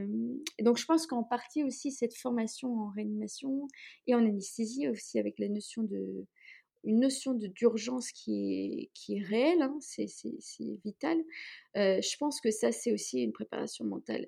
[0.61, 3.67] donc, je pense qu'en partie aussi, cette formation en réanimation
[4.07, 6.25] et en anesthésie aussi avec la notion de
[6.87, 10.05] une notion d'urgence qui est, qui est réelle, hein, c'est
[10.83, 11.17] vital.
[11.73, 14.27] je pense que ça, c'est aussi une préparation mentale.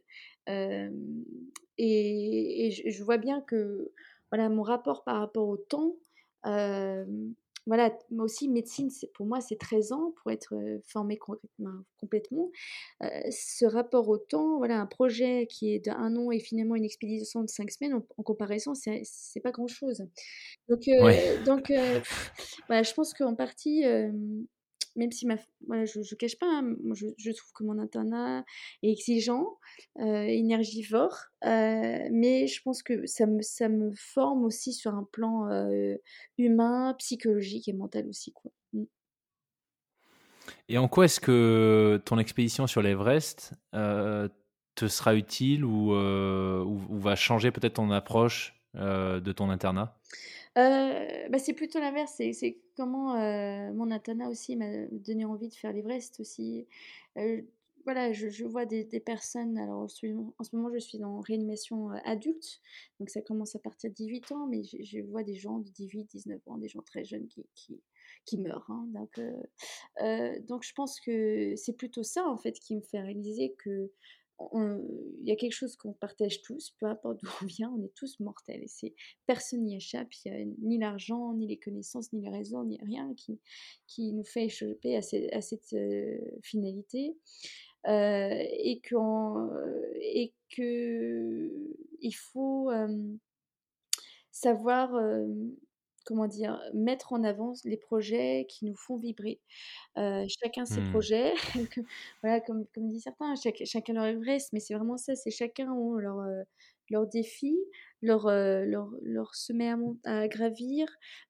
[1.78, 3.92] et, je, vois bien que
[4.32, 5.96] voilà, mon rapport par rapport au temps,
[6.44, 12.50] voilà, moi aussi, médecine, pour moi, c'est 13 ans pour être formée complètement.
[13.02, 17.44] ce rapport au temps, voilà, un projet qui est d'un an et finalement une expédition
[17.44, 20.06] de 5 semaines, en, comparaison, c'est pas grand-chose.
[20.70, 20.86] Donc,
[21.46, 21.68] donc
[22.68, 23.84] voilà, je pense qu'en partie,
[24.98, 25.36] même si ma,
[25.68, 28.44] voilà, je ne cache pas, hein, je, trouve que mon internat
[28.82, 29.58] est exigeant,
[30.00, 35.08] euh, énergivore, euh, mais je pense que ça me, ça me forme aussi sur un
[35.12, 35.96] plan euh,
[36.38, 38.34] humain, psychologique et mental aussi.
[38.34, 38.52] Quoi.
[38.74, 38.84] Mmh.
[40.68, 47.16] Et en quoi est-ce que ton expédition sur l'Everest te sera utile ou, ou va
[47.16, 50.00] changer peut-être ton approche de ton internat?
[50.58, 55.54] Euh, bah, c'est plutôt l'inverse, c'est comment, euh, mon internat aussi m'a donné envie de
[55.56, 56.68] faire l'Everest aussi.
[57.18, 57.42] Euh,
[57.86, 60.06] voilà, je vois des personnes alors en ce
[60.54, 62.60] moment, je suis en réanimation, adulte,
[63.00, 66.42] donc ça commence à partir de 18 ans, mais je vois des gens de 18-19
[66.48, 67.80] ans, des gens très jeunes qui
[68.26, 69.22] qui meurent, hein, donc
[70.48, 73.90] donc je pense que c'est plutôt ça, en fait, qui me fait réaliser que
[74.54, 77.94] il y a quelque chose qu'on partage tous, peu importe d'où on vient, on est
[77.96, 78.64] tous mortels.
[78.64, 78.94] Et c'est
[79.26, 80.14] personne n'y échappe.
[80.26, 83.40] Il n'y a ni l'argent, ni les connaissances, ni les raisons, ni rien qui,
[83.88, 87.18] qui nous fait échapper à, à cette euh, finalité.
[87.88, 88.82] Euh, et,
[90.02, 91.52] et que
[92.02, 93.16] il faut euh,
[94.32, 94.94] savoir
[96.08, 99.40] comment dire, mettre en avant les projets qui nous font vibrer.
[99.96, 100.92] chacun ses mmh.
[100.92, 101.34] projets,
[102.24, 103.34] voilà, comme, comme dit certains,
[103.66, 106.46] chacun leur Everest, mais c'est vraiment ça, c'est chacun ont leur, défis,
[106.90, 107.58] leur, euh,
[108.02, 109.72] leur, leur sommet
[110.06, 110.88] à, gravir,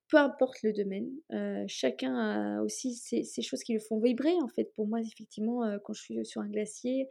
[0.08, 1.10] peu importe le domaine.
[1.32, 4.32] Euh, chacun a aussi ces, choses qui le font vibrer.
[4.42, 7.08] En fait, pour moi, effectivement, euh, quand je suis sur un glacier,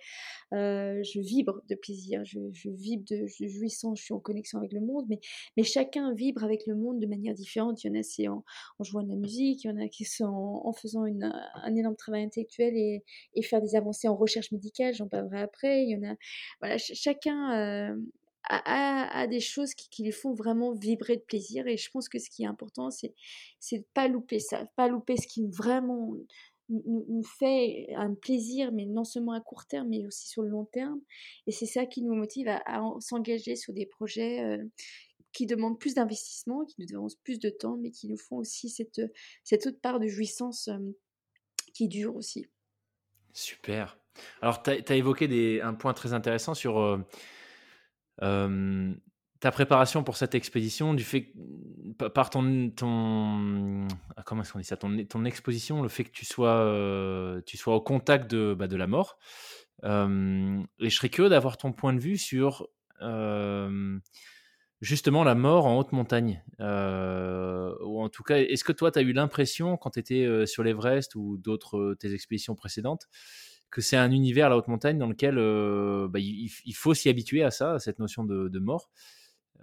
[0.53, 4.57] euh, je vibre de plaisir, je, je vibre de, de, jouissance, je suis en connexion
[4.57, 5.19] avec le monde, mais,
[5.55, 7.83] mais chacun vibre avec le monde de manière différente.
[7.83, 8.43] Il y en a, c'est en,
[8.79, 11.75] en, jouant de la musique, il y en a qui sont en, faisant une, un
[11.75, 13.03] énorme travail intellectuel et,
[13.35, 15.83] et, faire des avancées en recherche médicale, j'en parlerai après.
[15.83, 16.15] Il y en a,
[16.61, 17.95] voilà, ch chacun
[18.49, 21.67] à, des choses qui, les font vraiment vibrer de plaisir.
[21.67, 23.13] Et je pense que ce qui est important, c'est
[23.71, 26.15] de ne pas louper ça, pas louper ce qui vraiment
[26.69, 30.49] nous, nous, fait un plaisir, mais non seulement à court terme, mais aussi sur le
[30.49, 30.99] long terme.
[31.45, 34.63] Et c'est ça qui nous motive à, s'engager sur des projets euh,
[35.33, 38.69] qui demandent plus d'investissement, qui nous demandent plus de temps, mais qui nous font aussi
[38.69, 39.01] cette,
[39.43, 40.77] cette autre part de jouissance euh,
[41.73, 42.47] qui dure aussi.
[43.33, 43.99] Super.
[44.41, 46.79] Alors, tu as, évoqué un point très intéressant sur...
[46.79, 46.97] Euh
[48.19, 51.31] ta préparation pour cette expédition, du fait
[52.13, 57.41] par ton, ton ah, comment est-ce dit ça, ton, exposition, le fait que tu sois,
[57.45, 59.17] tu sois au contact de, bah, de la mort.
[59.83, 62.67] Euh, et je serais curieux d'avoir ton point de vue sur
[64.81, 66.43] justement la mort en haute montagne.
[66.59, 70.63] ou en tout cas, est-ce que toi, tu as eu l'impression quand tu étais sur
[70.63, 73.07] l'Everest ou d'autres tes expéditions précédentes
[73.69, 77.43] que c'est un univers, la haute montagne, dans lequel euh, bah, il, faut s'y habituer
[77.43, 78.89] à ça, à cette notion de, mort.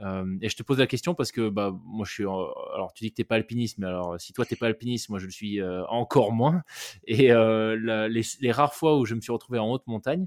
[0.01, 2.25] Euh, et je te pose la question parce que bah, moi je suis.
[2.25, 4.67] Alors tu dis que tu n'es pas alpiniste, mais alors si toi tu n'es pas
[4.67, 6.63] alpiniste, moi je le suis euh, encore moins.
[7.07, 10.27] Et les, rares fois où je me suis retrouvé en haute montagne,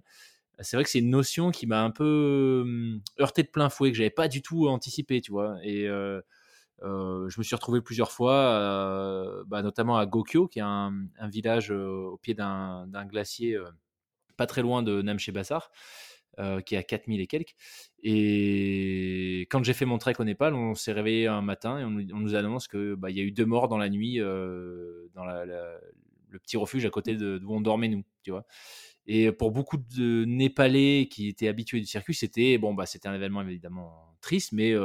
[0.59, 2.65] c'est vrai que c'est une notion qui m'a un peu
[3.19, 5.57] heurté de plein fouet, que j'avais pas du tout anticipé, tu vois.
[5.63, 5.87] Et
[6.83, 10.91] euh, je me suis retrouvé plusieurs fois, euh, bah, notamment à Gokyo, qui est un,
[11.23, 13.57] village euh, au pied d'un glacier
[14.35, 15.71] pas très loin de Namche Bassar,
[16.65, 17.55] qui est à 4000 et quelques.
[18.03, 22.15] Et quand j'ai fait mon trek au Népal, on s'est réveillé un matin et on,
[22.15, 26.39] on nous annonce qu'il bah, y a eu deux morts dans la nuit dans le
[26.39, 28.45] petit refuge à côté de, où on dormait nous, tu vois.
[29.07, 33.15] Et pour beaucoup de Népalais qui étaient habitués du circuit, c'était bon, bah, c'était un
[33.15, 34.75] événement évidemment triste, mais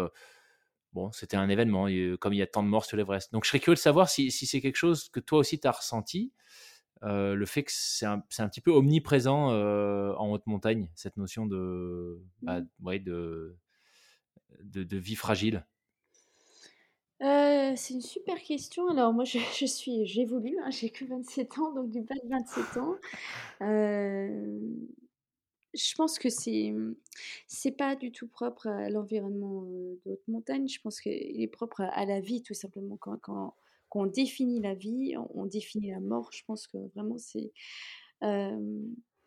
[0.93, 1.87] bon, c'était un événement,
[2.21, 3.33] comme il y a tant de morts sur l'Everest.
[3.33, 5.73] Donc je serais curieux de savoir si, c'est quelque chose que toi aussi tu as
[5.73, 6.33] ressenti,
[7.05, 11.47] euh, le fait que c'est un, petit peu omniprésent euh, en haute montagne, cette notion
[11.47, 13.57] de, bah, ouais, de,
[14.61, 15.67] vie fragile?
[17.23, 18.89] Euh, c'est une super question.
[18.89, 22.77] Alors moi, je, suis, j'évolue, hein, j'ai que 27 ans, donc du pas de 27
[22.79, 22.97] ans.
[25.75, 26.95] Je pense que c'est mmh,
[27.47, 30.69] c'est pas du tout propre à l'environnement de haute montagne.
[30.69, 32.97] Je pense qu'il est propre à, la vie, tout simplement.
[32.99, 33.55] Quand, quand,
[33.89, 36.31] quand, on définit la vie, on, définit la mort.
[36.33, 37.53] Je pense que vraiment c'est
[38.23, 38.81] euh,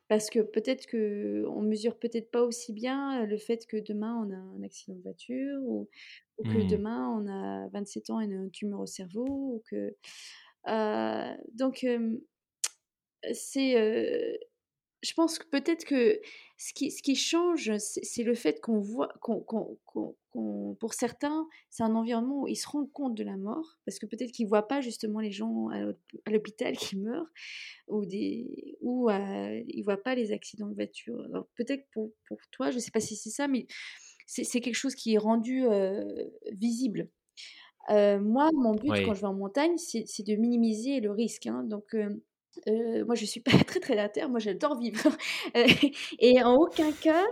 [0.07, 4.31] parce que peut-être que on mesure peut-être pas aussi bien le fait que demain on
[4.31, 5.89] a un accident de voiture ou,
[6.37, 6.67] ou que mmh.
[6.67, 9.95] demain on a 27 ans et une tumeur au cerveau ou que
[10.67, 12.17] euh, donc euh,
[13.33, 14.39] c'est
[15.05, 16.19] je pense que peut-être que
[16.57, 21.47] ce qui, ce qui change, c'est le fait qu'on voit, qu'on, qu'on, qu'on, pour certains,
[21.69, 24.45] c'est un environnement où ils se rendent compte de la mort, parce que peut-être qu'ils
[24.45, 27.29] ne voient pas justement les gens à l'hôpital qui meurent,
[27.87, 31.21] ou, des, ou euh, ils ne voient pas les accidents de voiture.
[31.25, 33.67] Alors peut-être pour, pour toi, je ne sais pas si c'est ça, mais
[34.25, 36.03] c'est, quelque chose qui est rendu euh,
[36.51, 37.09] visible.
[37.91, 39.03] Euh, moi, mon but oui.
[39.05, 41.45] quand je vais en montagne, c'est, c'est de minimiser le risque.
[41.45, 41.95] Hein, donc,
[42.67, 44.29] euh, moi, je suis pas très très à terre.
[44.29, 45.11] Moi, j'adore vivre.
[46.19, 47.25] et en aucun cas,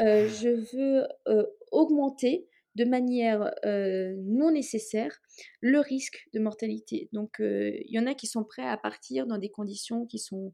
[0.00, 5.18] euh, je veux euh, augmenter de manière non nécessaire
[5.60, 7.08] le risque de mortalité.
[7.12, 10.52] Donc, il y en a qui sont prêts à partir dans des conditions qui sont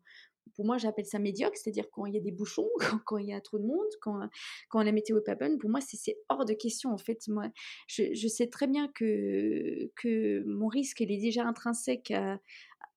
[0.54, 2.68] pour moi, j'appelle ça médiocre, c'est-à-dire quand il y a des bouchons,
[3.06, 4.20] quand, il y a trop de monde, quand,
[4.68, 5.58] quand la météo est pas bonne.
[5.58, 6.90] Pour moi, c'est hors de question.
[6.90, 7.48] En fait, moi,
[7.88, 12.38] je, je, sais très bien que, que mon risque, il est déjà intrinsèque à,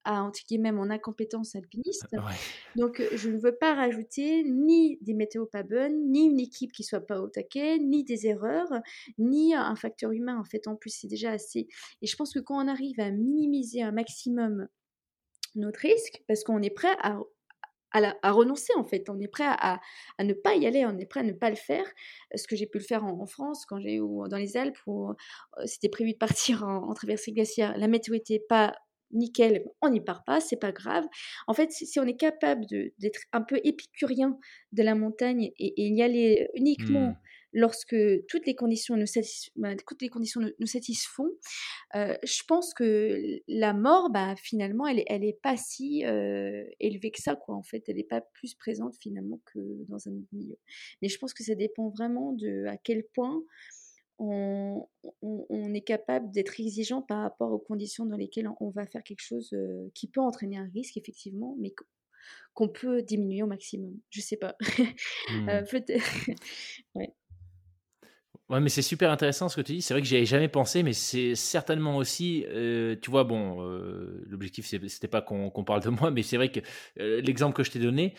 [0.07, 2.07] à entre guillemets mon incompétence alpiniste.
[2.13, 2.33] Ouais.
[2.77, 6.83] Donc je ne veux pas rajouter ni des météos pas bonnes, ni une équipe qui
[6.83, 8.71] soit pas au taquet, ni des erreurs,
[9.17, 10.67] ni un facteur humain en fait.
[10.67, 11.67] En plus c'est déjà assez.
[12.01, 14.67] Et je pense que quand on arrive à minimiser un maximum
[15.55, 17.19] notre risque, parce qu'on est prêt à
[17.91, 19.09] à, la, à, renoncer en fait.
[19.09, 19.79] On est prêt à,
[20.17, 21.85] à, ne pas y aller, on est prêt à ne pas le faire.
[22.35, 24.77] Ce que j'ai pu le faire en, en France, quand j'ai ou dans les Alpes,
[24.87, 25.13] où euh,
[25.65, 28.75] c'était prévu de partir en, en traversée glaciaire, la météo était pas
[29.11, 31.05] nickel, on n'y part pas, c'est pas grave.
[31.47, 32.65] En fait, si on est capable
[32.99, 34.37] d'être un peu épicurien
[34.71, 37.17] de la montagne et, et y aller uniquement mmh.
[37.53, 37.95] lorsque
[38.27, 39.05] toutes les conditions nous,
[39.55, 41.29] bah, toutes les conditions nous, satisfont,
[41.93, 46.03] je pense que la mort, bah, finalement, elle n'est elle est pas si
[46.79, 47.55] élevée que ça, quoi.
[47.55, 50.57] En fait, elle n'est pas plus présente finalement que dans un autre milieu.
[51.01, 53.41] Mais je pense que ça dépend vraiment de à quel point
[54.19, 54.87] on,
[55.21, 59.21] on, est capable d'être exigeant par rapport aux conditions dans lesquelles on va faire quelque
[59.21, 59.55] chose
[59.93, 61.73] qui peut entraîner un risque, effectivement, mais
[62.53, 63.93] qu'on peut diminuer au maximum.
[64.09, 64.55] Je sais pas.
[65.29, 65.63] Mmh.
[65.69, 66.29] Peut-être.
[66.95, 67.13] ouais.
[68.49, 69.81] Ouais, mais c'est super intéressant ce que tu dis.
[69.81, 72.45] C'est vrai que j'y avais jamais pensé, mais c'est certainement aussi,
[73.01, 73.61] tu vois, bon,
[74.25, 76.61] l'objectif c'était pas qu'on parle de moi, mais c'est vrai que
[76.95, 78.15] l'exemple que je t'ai donné,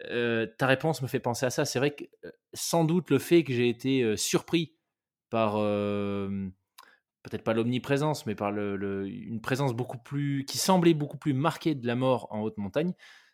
[0.00, 1.64] ta réponse me fait penser à ça.
[1.64, 2.04] C'est vrai que
[2.54, 4.76] sans doute le fait que j'ai été surpris
[5.32, 5.54] par
[7.22, 11.74] peut-être pas l'omniprésence, mais par le, une présence beaucoup plus qui semblait beaucoup plus marquée
[11.74, 12.92] de la mort en haute montagne.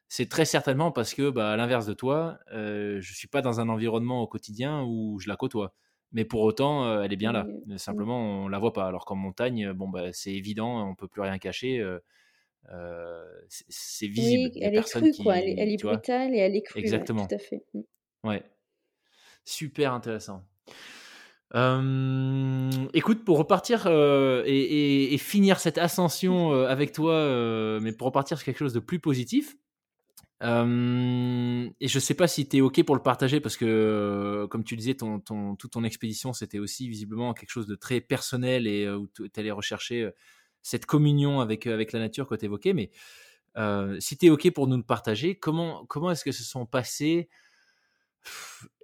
[0.09, 3.61] C'est très certainement parce que, bah, à l'inverse de toi, je je suis pas dans
[3.61, 5.75] un environnement au quotidien où je la côtoie.
[6.13, 7.47] Mais pour autant, elle est bien là.
[7.77, 8.87] Simplement, on la voit pas.
[8.87, 11.85] Alors qu'en montagne, bon, bah, c'est évident, on peut plus rien cacher.
[13.49, 14.57] c'est visible.
[14.61, 15.39] elle est crue, quoi.
[15.39, 16.79] Elle, est brutale et elle est crue.
[16.79, 17.27] Exactement.
[17.27, 17.65] tout à fait.
[17.75, 17.81] Mmh.
[18.25, 18.43] Ouais.
[19.45, 20.45] Super intéressant
[21.55, 28.73] écoute, pour repartir et, finir cette ascension avec toi, mais pour repartir sur quelque chose
[28.73, 29.57] de plus positif,
[30.43, 34.77] et je sais pas si tu es OK pour le partager parce que, comme tu
[34.77, 39.31] disais, toute ton expédition, c'était aussi visiblement quelque chose de très personnel et où tu
[39.37, 40.11] allais rechercher
[40.63, 42.75] cette communion avec, avec la nature que tu évoquais.
[42.75, 42.91] Mais
[44.01, 47.29] si tu es OK pour nous le partager, comment, comment est-ce que se sont passés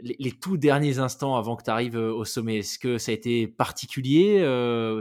[0.00, 3.46] les, tout derniers instants avant que tu arrives au sommet, est-ce que ça a été
[3.46, 4.38] particulier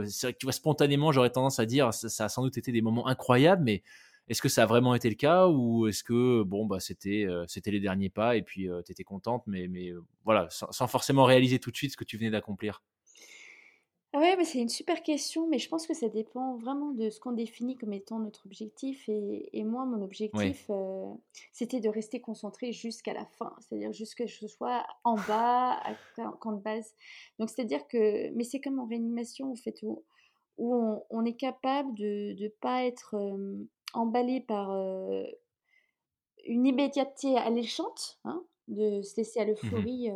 [0.08, 2.56] C'est vrai que tu vois, spontanément, j'aurais tendance à dire ça, ça, a sans doute
[2.58, 3.82] été des moments incroyables, mais
[4.28, 7.70] est-ce que ça a vraiment été le cas ou est-ce que bon bah c'était c'était
[7.70, 9.92] les derniers pas et puis étais contente, mais mais
[10.24, 12.82] voilà, sans, forcément réaliser tout de suite ce que tu venais d'accomplir
[14.18, 17.32] ouais, c'est une super question, mais je pense que ça dépend vraiment de ce qu'on
[17.32, 19.08] définit comme étant notre objectif.
[19.08, 21.12] Et, moi, mon objectif, euh,
[21.52, 25.80] c'était de rester concentré jusqu'à la fin, c'est-à-dire jusqu'à ce que je sois en bas,
[25.82, 25.94] à
[26.40, 26.94] camp de base.
[27.38, 30.04] Donc, c'est-à-dire que, mais c'est comme en réanimation, en fait, où,
[30.58, 35.24] où on, est capable de ne pas être euh, emballé par euh,
[36.46, 40.10] une immédiateté alléchante, hein, de se laisser à mmh l'euphorie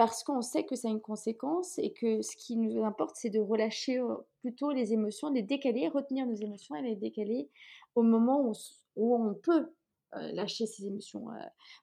[0.00, 3.28] parce qu'on sait que ça a une conséquence et que ce qui nous importe, c'est
[3.28, 4.00] de relâcher
[4.40, 7.50] plutôt les émotions, les décaler, retenir nos émotions et les décaler
[7.94, 8.50] au moment
[8.96, 9.74] où, on peut
[10.32, 11.26] lâcher ses émotions.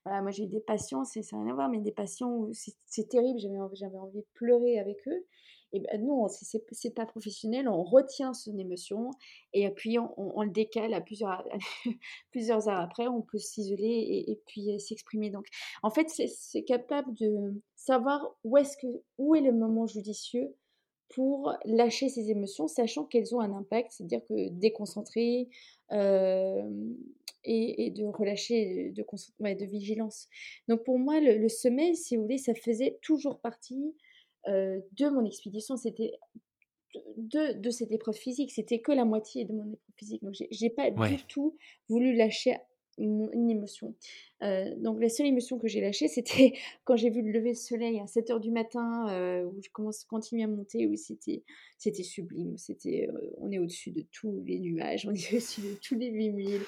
[0.04, 2.32] voilà, moi j'ai eu des patients, c'est ça n'a rien à voir, mais des patients
[2.32, 3.38] où c'est terrible,
[3.74, 5.24] j'avais envie de pleurer avec eux.
[5.74, 9.12] Et ben non, c'est pas professionnel, on retient son émotion
[9.54, 11.46] et puis on, le décale à plusieurs,
[12.32, 15.30] plusieurs heures après, on peut s'isoler et, puis s'exprimer.
[15.30, 15.46] Donc
[15.84, 18.88] en fait, c'est capable de savoir où, est que,
[19.18, 20.56] où est le moment judicieux
[21.10, 25.50] pour lâcher ses émotions, sachant qu'elles ont un impact, c'est-à-dire que déconcentrer
[25.92, 26.70] euh,
[27.44, 30.28] et, de relâcher de, de vigilance.
[30.68, 34.07] Donc pour moi, le, sommet, si vous voulez, ça faisait toujours partie euh,
[34.46, 35.78] de mon expédition.
[35.78, 36.14] C'était
[37.18, 40.24] de, de, cette épreuve physique, c'était que la moitié de mon épreuve physique.
[40.24, 41.58] Donc j'ai pas du tout
[41.90, 42.56] voulu lâcher
[42.98, 43.94] une émotion.
[44.44, 46.54] Euh, donc la seule émotion que j'ai lâchée, c'était
[46.86, 49.70] quand j'ai vu le lever de soleil à 7 heures du matin, euh, où je
[49.70, 51.44] commence, continue à monter, où c'était,
[51.78, 52.58] c'était sublime.
[52.58, 56.10] C'était, euh, on est au-dessus de tous les nuages, on est au-dessus de tous les
[56.10, 56.62] 8000,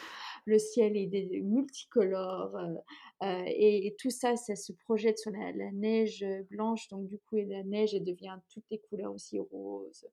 [0.49, 2.57] le ciel est des, multicolore,
[3.21, 7.93] et, tout ça, ça se projette sur la, neige blanche, donc du coup, la neige,
[7.93, 10.05] elle devient toutes les couleurs aussi roses.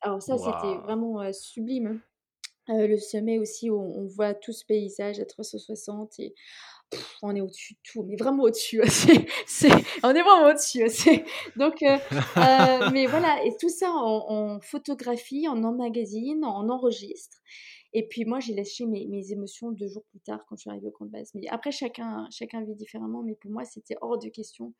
[0.00, 2.00] Alors ça, c'était vraiment sublime.
[2.70, 6.34] Euh, le sommet aussi, où on voit tout ce paysage à 360 et
[7.20, 8.80] on est au-dessus de tout, mais vraiment au-dessus.
[9.46, 9.68] c'est,
[10.02, 10.88] on est vraiment au-dessus.
[11.56, 11.98] donc, euh,
[12.38, 17.36] euh, mais voilà, et tout ça en, photographie, en emmagasine, en enregistre.
[17.94, 20.70] Et puis moi, j'ai lâché mes, mes, émotions deux jours plus tard quand je suis
[20.70, 21.30] arrivée au camp de base.
[21.34, 23.22] Mais après, chacun, chacun vit différemment.
[23.22, 24.74] Mais pour moi, c'était hors de question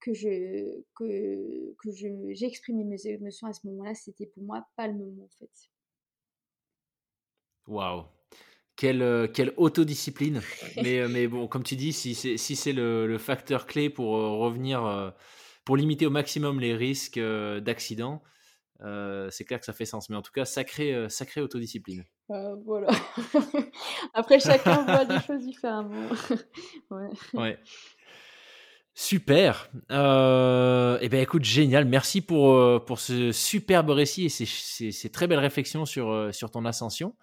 [0.00, 3.94] que je que, que je, j'ai exprimé mes émotions à ce moment-là.
[3.94, 5.50] C'était pour moi pas le moment en fait.
[7.66, 8.04] Waouh
[8.78, 10.40] quelle, euh, quelle autodiscipline.
[10.82, 14.16] mais, euh, mais bon, comme tu dis, si c'est si c'est le, facteur clé pour
[14.16, 15.12] euh, revenir,
[15.64, 18.22] pour limiter au maximum les risques d'accident,
[18.80, 20.08] c'est clair que ça fait sens.
[20.08, 22.04] Mais en tout cas, sacrée, sacrée autodiscipline.
[22.28, 22.88] Voilà.
[24.14, 26.08] Après, chacun voit des choses différemment.
[27.34, 27.58] ouais.
[28.94, 29.70] Super.
[29.90, 31.84] Euh, eh bien, écoute, génial.
[31.84, 36.64] Merci pour, pour ce superbe récit et ces, ces, très belles réflexions sur, sur ton
[36.64, 37.14] ascension.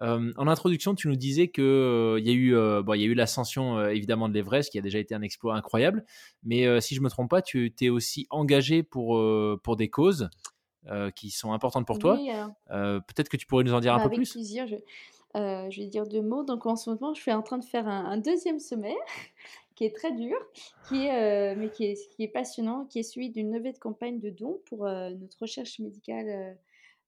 [0.00, 4.28] en introduction, tu nous disais qu'il il y a eu, y a eu l'ascension évidemment
[4.28, 6.04] de l'Everest, qui a déjà été un exploit incroyable.
[6.42, 9.22] Mais si je me trompe pas, tu t'es aussi engagé pour,
[9.62, 10.28] pour des causes
[11.14, 12.18] qui sont importantes pour toi.
[12.68, 14.32] Peut-être que tu pourrais nous en dire un peu avec plus.
[14.32, 14.66] plaisir.
[14.66, 14.76] Je,
[15.34, 16.44] je vais dire deux mots.
[16.44, 18.96] Donc en ce moment, je suis en train de faire un, un deuxième sommet
[19.74, 20.36] qui est très dur,
[20.88, 24.18] qui est, mais qui est, qui est passionnant, qui est celui d'une levée de campagne
[24.18, 26.56] de dons pour notre recherche médicale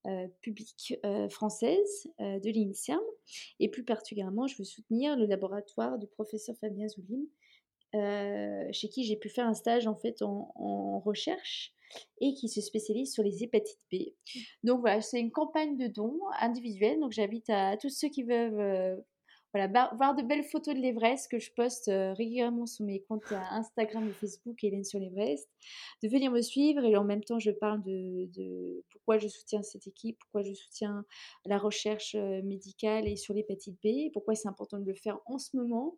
[0.07, 3.01] euh, publique euh, française euh, de l'INSERM.
[3.59, 7.25] Et plus particulièrement, je veux soutenir le laboratoire du professeur Fabien Zoulim,
[8.71, 11.73] chez qui j'ai pu faire un stage en fait en, en, recherche
[12.19, 13.97] et qui se spécialise sur les hépatites B.
[14.63, 16.99] Donc voilà, c'est une campagne de dons individuelle.
[16.99, 19.03] Donc j'invite à, tous ceux qui veulent
[19.55, 23.31] voilà, voir de belles photos de l'Everest que je poste euh, régulièrement sur mes comptes
[23.31, 25.47] Instagram et Facebook, Hélène sur l'Everest,
[26.03, 29.87] de venir me suivre et en même temps je parle de, pourquoi je soutiens cette
[29.87, 31.05] équipe, pourquoi je soutiens
[31.45, 35.37] la recherche euh, médicale et sur l'hépatite B, pourquoi c'est important de le faire en
[35.37, 35.95] ce moment,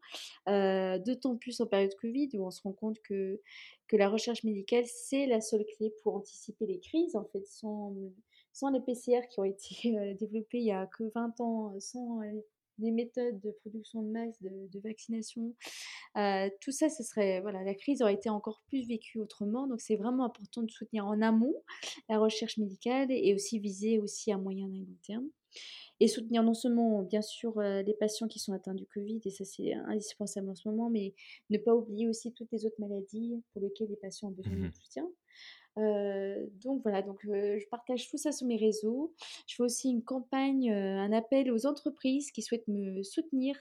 [0.47, 3.41] euh, d'autant plus en période Covid où on se rend compte que,
[3.87, 7.95] que la recherche médicale c'est la seule clé pour anticiper les crises en fait sans
[8.53, 12.21] sans les PCR qui ont été développés il y a que 20 ans, sans
[12.77, 15.53] des méthodes de production de masse, de, vaccination.
[16.17, 19.67] Euh, tout ça, ce serait, voilà, la crise aurait été encore plus vécue autrement.
[19.67, 21.55] Donc, c'est vraiment important de soutenir en amont
[22.09, 25.27] la recherche médicale et aussi viser aussi à moyen et long terme.
[25.99, 29.31] Et soutenir non seulement, bien sûr, euh, les patients qui sont atteints du Covid, et
[29.31, 31.15] ça c'est indispensable en ce moment, mais
[31.49, 34.67] ne pas oublier aussi toutes les autres maladies pour lesquelles les patients ont besoin de
[34.67, 35.09] mmh soutien.
[35.77, 39.13] Donc voilà, donc je partage tout ça sur mes réseaux.
[39.47, 43.55] Je fais aussi une campagne, un appel aux entreprises qui souhaitent me soutenir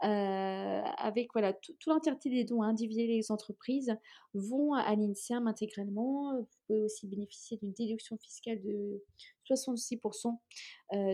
[0.00, 3.96] avec voilà toute l'entièreté des dons individuels des entreprises
[4.34, 6.46] vont à l'INSERM intégralement.
[6.68, 9.02] Vous pouvez aussi bénéficier d'une déduction fiscale de
[9.48, 10.36] 66%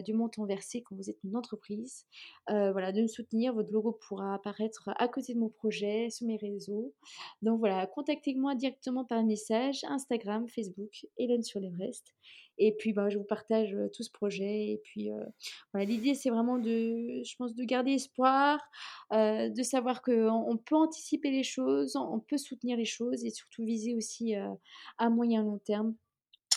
[0.02, 2.06] du montant versé quand vous êtes une entreprise.
[2.48, 6.36] voilà, de me soutenir, votre logo pourra apparaître à côté de mon projet, sur mes
[6.36, 6.94] réseaux.
[7.42, 12.14] Donc voilà, contactez-moi directement par message, Instagram, Facebook, Hélène sur l'Everest.
[12.58, 14.70] Et puis, bah, je vous partage tout ce projet.
[14.72, 15.10] Et puis,
[15.72, 18.60] voilà, l'idée, c'est vraiment de, je pense, de garder espoir,
[19.10, 23.64] de savoir qu'on on peut anticiper les choses, on peut soutenir les choses et surtout
[23.64, 24.34] viser aussi
[24.98, 25.94] à moyen long terme.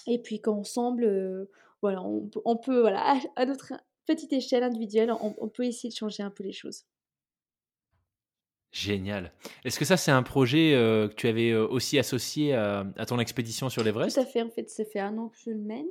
[0.07, 1.47] Et puis, qu'ensemble,
[1.81, 3.73] voilà, on, peut, voilà, à, notre
[4.05, 6.85] petite échelle individuelle, on, peut essayer de changer un peu les choses.
[8.76, 9.32] Génial.
[9.63, 13.86] Est-ce que ça, c'est un projet que tu avais aussi associé à, ton expédition sur
[13.86, 14.17] l'Everest?
[14.17, 14.41] Tout à fait.
[14.41, 15.88] En fait, ça fait un an que je le mène.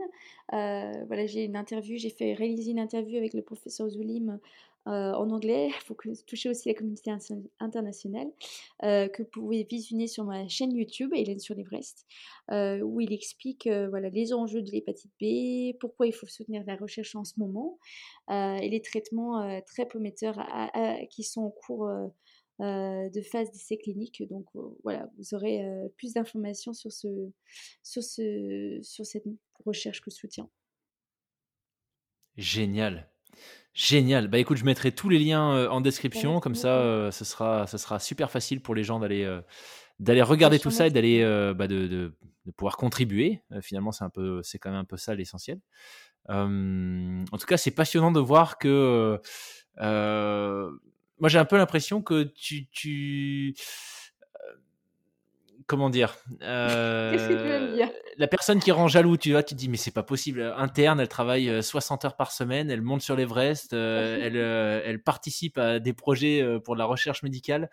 [0.51, 4.39] voilà, j'ai une interview, j'ai fait réaliser une interview avec le professeur Zulim
[4.87, 5.69] euh, en anglais.
[5.69, 7.11] Il faut toucher aussi la communauté
[7.59, 8.31] internationale,
[8.83, 12.05] euh, que vous pouvez visionner sur ma chaîne YouTube, Hélène sur l'Everest,
[12.51, 16.77] euh, où il explique voilà, les enjeux de l'hépatite B, pourquoi il faut soutenir la
[16.77, 17.79] recherche en ce moment,
[18.31, 20.39] et les traitements très prometteurs
[21.09, 21.89] qui sont en cours
[22.61, 24.23] de phase d'essai clinique.
[24.29, 24.47] Donc
[24.83, 25.65] voilà, vous aurez
[25.97, 27.09] plus d'informations sur, ce,
[27.83, 29.25] sur, ce, sur cette
[29.65, 30.49] recherche que je soutiens.
[32.37, 33.09] Génial.
[33.73, 34.29] Génial.
[34.29, 37.67] Bah écoute, je mettrai tous les liens euh, en description, comme ça, euh, ce, sera,
[37.67, 39.41] ce sera super facile pour les gens d'aller euh,
[39.99, 41.23] d'aller regarder tout ça et d'aller
[41.57, 43.43] bah, de, de, pouvoir contribuer.
[43.63, 45.61] finalement, c'est un peu, c'est quand même un peu ça l'essentiel.
[46.29, 49.21] en tout cas, c'est passionnant de voir que
[51.19, 53.55] moi j'ai un peu l'impression que tu, tu
[55.67, 59.77] comment dire, me dire La personne qui rend jaloux, tu vois, tu te dis mais
[59.77, 60.55] c'est pas possible.
[60.57, 65.79] Interne, elle travaille 60 heures par semaine, elle monte sur l'Everest, elle, elle participe à
[65.79, 67.71] des projets pour la recherche médicale.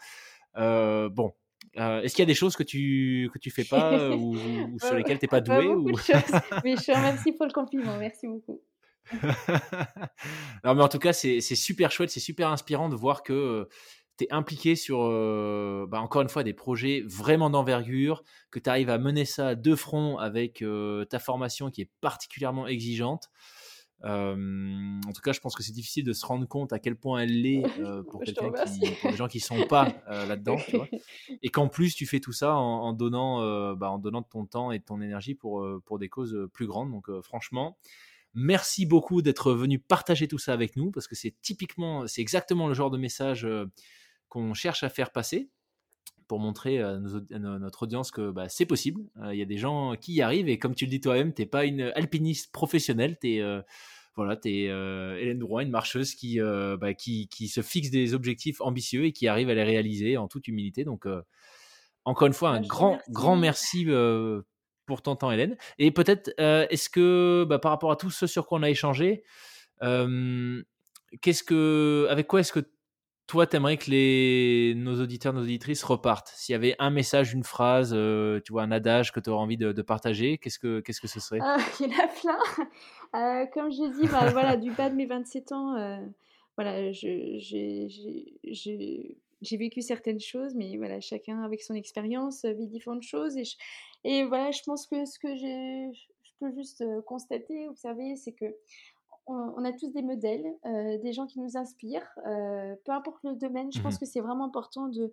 [0.56, 1.34] bon,
[1.76, 4.36] Est-ce qu'il y a des choses que tu que tu fais pas ou,
[4.80, 5.88] sur lesquelles tu n'es pas doué ou...
[6.64, 8.62] Mais je te remercie pour le compliment, merci beaucoup.
[10.64, 13.68] non mais en tout cas c'est super chouette, c'est super inspirant de voir que
[14.18, 15.00] tu es impliqué sur,
[15.88, 19.76] bah, encore une fois, des projets vraiment d'envergure, que tu arrives à mener ça de
[19.76, 20.64] front avec
[21.10, 23.30] ta formation qui est particulièrement exigeante.
[24.04, 27.22] en tout cas, je pense que c'est difficile de se rendre compte à quel point
[27.22, 27.64] elle l'est
[28.10, 30.58] pour, qui, pour les gens qui sont pas là-dedans.
[31.42, 34.72] Et qu'en plus, tu fais tout ça en, donnant, bah, en donnant de ton temps
[34.72, 36.92] et de ton énergie pour, pour des causes plus grandes.
[36.92, 37.78] Donc, franchement,
[38.34, 42.68] merci beaucoup d'être venu partager tout ça avec nous parce que c'est typiquement, c'est exactement
[42.68, 43.48] le genre de message
[44.30, 45.50] qu'on cherche à faire passer
[46.32, 49.02] pour montrer à, notre audience que bah, c'est possible.
[49.22, 51.34] Euh, il y a des gens qui y arrivent et comme tu le dis toi-même,
[51.34, 53.62] tu n'es pas une alpiniste professionnelle, tu es, euh,
[54.16, 58.62] voilà, es, euh, Hélène Drouin, une marcheuse qui, bah, qui, qui, se fixe des objectifs
[58.62, 60.86] ambitieux et qui arrive à les réaliser en toute humilité.
[60.86, 61.06] Donc,
[62.06, 63.12] encore une fois, un grand, merci.
[63.12, 63.86] grand merci
[64.92, 65.56] pour ton temps, Hélène.
[65.80, 69.24] Et peut-être, est-ce que bah, par rapport à tout ce sur quoi on a échangé,
[69.80, 72.60] qu'est-ce que, avec quoi est-ce que
[73.28, 76.34] toi, t'aimerais que les, nos auditeurs, nos auditrices repartent?
[76.36, 77.92] S'il y avait un message, une phrase,
[78.44, 81.22] tu vois, un adage que tu aurais envie de, partager, qu'est-ce que, qu'est-ce que ce
[81.22, 81.40] serait?
[81.80, 83.46] Il y en a plein.
[83.54, 86.02] comme j'ai dit, bah, voilà, du bas de mes 27 ans,
[86.58, 87.88] voilà, j'ai
[89.58, 93.38] vécu certaines choses, mais voilà, chacun avec son expérience vit différentes choses.
[93.38, 93.44] Et,
[94.04, 95.92] et voilà, je pense que ce que je
[96.40, 98.56] peux juste constater, observer, c'est que
[99.32, 103.36] on, a tous des modèles, euh, des gens qui nous inspirent, euh, peu importe le
[103.36, 103.72] domaine.
[103.72, 105.12] Je pense mmh que c'est vraiment important de,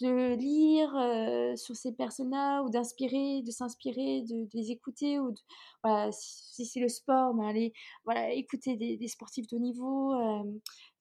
[0.00, 5.18] de lire euh, sur ces personnes-là ou d'inspirer, de s'inspirer, de, les écouter.
[5.18, 5.34] Ou
[5.82, 7.70] voilà, si, c'est le sport, ben
[8.04, 10.14] voilà, écouter des, sportifs de haut niveau,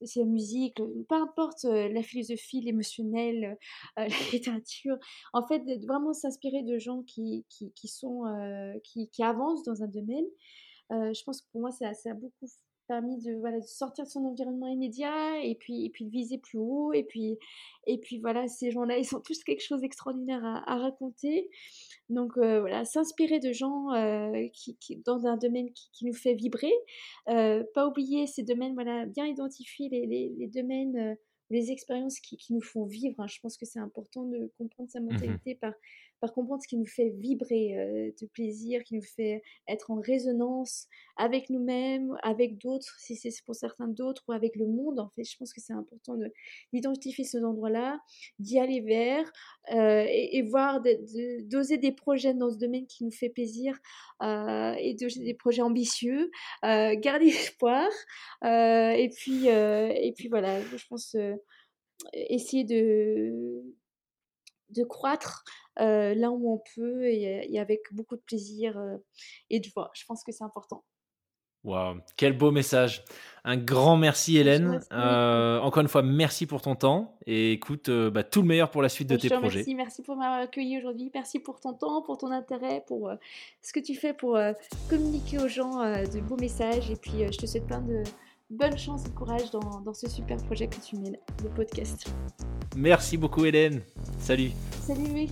[0.04, 3.58] c'est la musique, peu importe la philosophie, l'émotionnel,
[3.98, 4.98] la littérature.
[5.34, 8.24] En fait, vraiment s'inspirer de gens qui, qui, qui sont,
[8.84, 10.26] qui, qui avancent dans un domaine.
[10.92, 12.48] Euh, je pense que pour moi, ça, ça a beaucoup
[12.88, 16.40] permis de, voilà, de sortir de son environnement immédiat et puis, et puis de viser
[16.40, 16.92] plus haut.
[16.94, 17.38] Et puis,
[17.86, 21.50] et puis voilà, ces gens-là, ils ont tous quelque chose d'extraordinaire à, raconter.
[22.10, 26.14] Donc euh, voilà, s'inspirer de gens euh, qui, qui, dans un domaine qui, qui nous
[26.14, 26.74] fait vibrer.
[27.26, 31.18] pas oublier ces domaines, voilà, bien identifier les, les, les domaines
[31.50, 33.20] les expériences qui, qui, nous font vivre.
[33.20, 33.28] Hein.
[33.28, 35.74] Je pense que c'est important de comprendre sa mmh mentalité par
[36.20, 40.00] par comprendre ce qui nous fait vibrer euh, de plaisir, qui nous fait être en
[40.00, 45.00] résonance avec nous-mêmes, avec d'autres, si c'est pour certains d'autres, ou avec le monde.
[45.00, 46.18] En fait, je pense que c'est important
[46.74, 48.00] d'identifier ces endroits-là,
[48.40, 49.32] d'y aller vers
[49.74, 50.82] euh, et, voir,
[51.44, 53.78] d'oser des projets dans ce domaine qui nous fait plaisir
[54.22, 56.32] euh, et d'oser des projets ambitieux,
[56.64, 57.90] garder espoir.
[58.44, 61.16] et, puis, et puis voilà, je pense
[62.14, 63.64] essayer de
[64.70, 65.44] de croître
[65.80, 68.80] là où on peut et, avec beaucoup de plaisir
[69.50, 69.92] et de joie.
[69.94, 70.84] Je pense que c'est important.
[71.66, 73.04] Waouh, quel beau message.
[73.44, 74.80] Un grand merci Hélène.
[74.92, 78.90] encore une fois, merci pour ton temps et écoute, bah, tout le meilleur pour la
[78.90, 79.60] suite de tes projets.
[79.60, 81.12] Merci, merci pour m'avoir accueilli aujourd'hui.
[81.14, 83.12] Merci pour ton temps, pour ton intérêt, pour
[83.62, 84.40] ce que tu fais pour
[84.90, 86.90] communiquer aux gens de beaux messages.
[86.92, 88.04] Et puis, je te souhaite plein de
[88.50, 92.12] bonne chance et courage dans, dans ce super projet que tu mènes, le podcast.
[92.76, 93.82] Merci beaucoup Hélène.
[94.20, 94.52] Salut.
[94.86, 95.32] Salut Vic.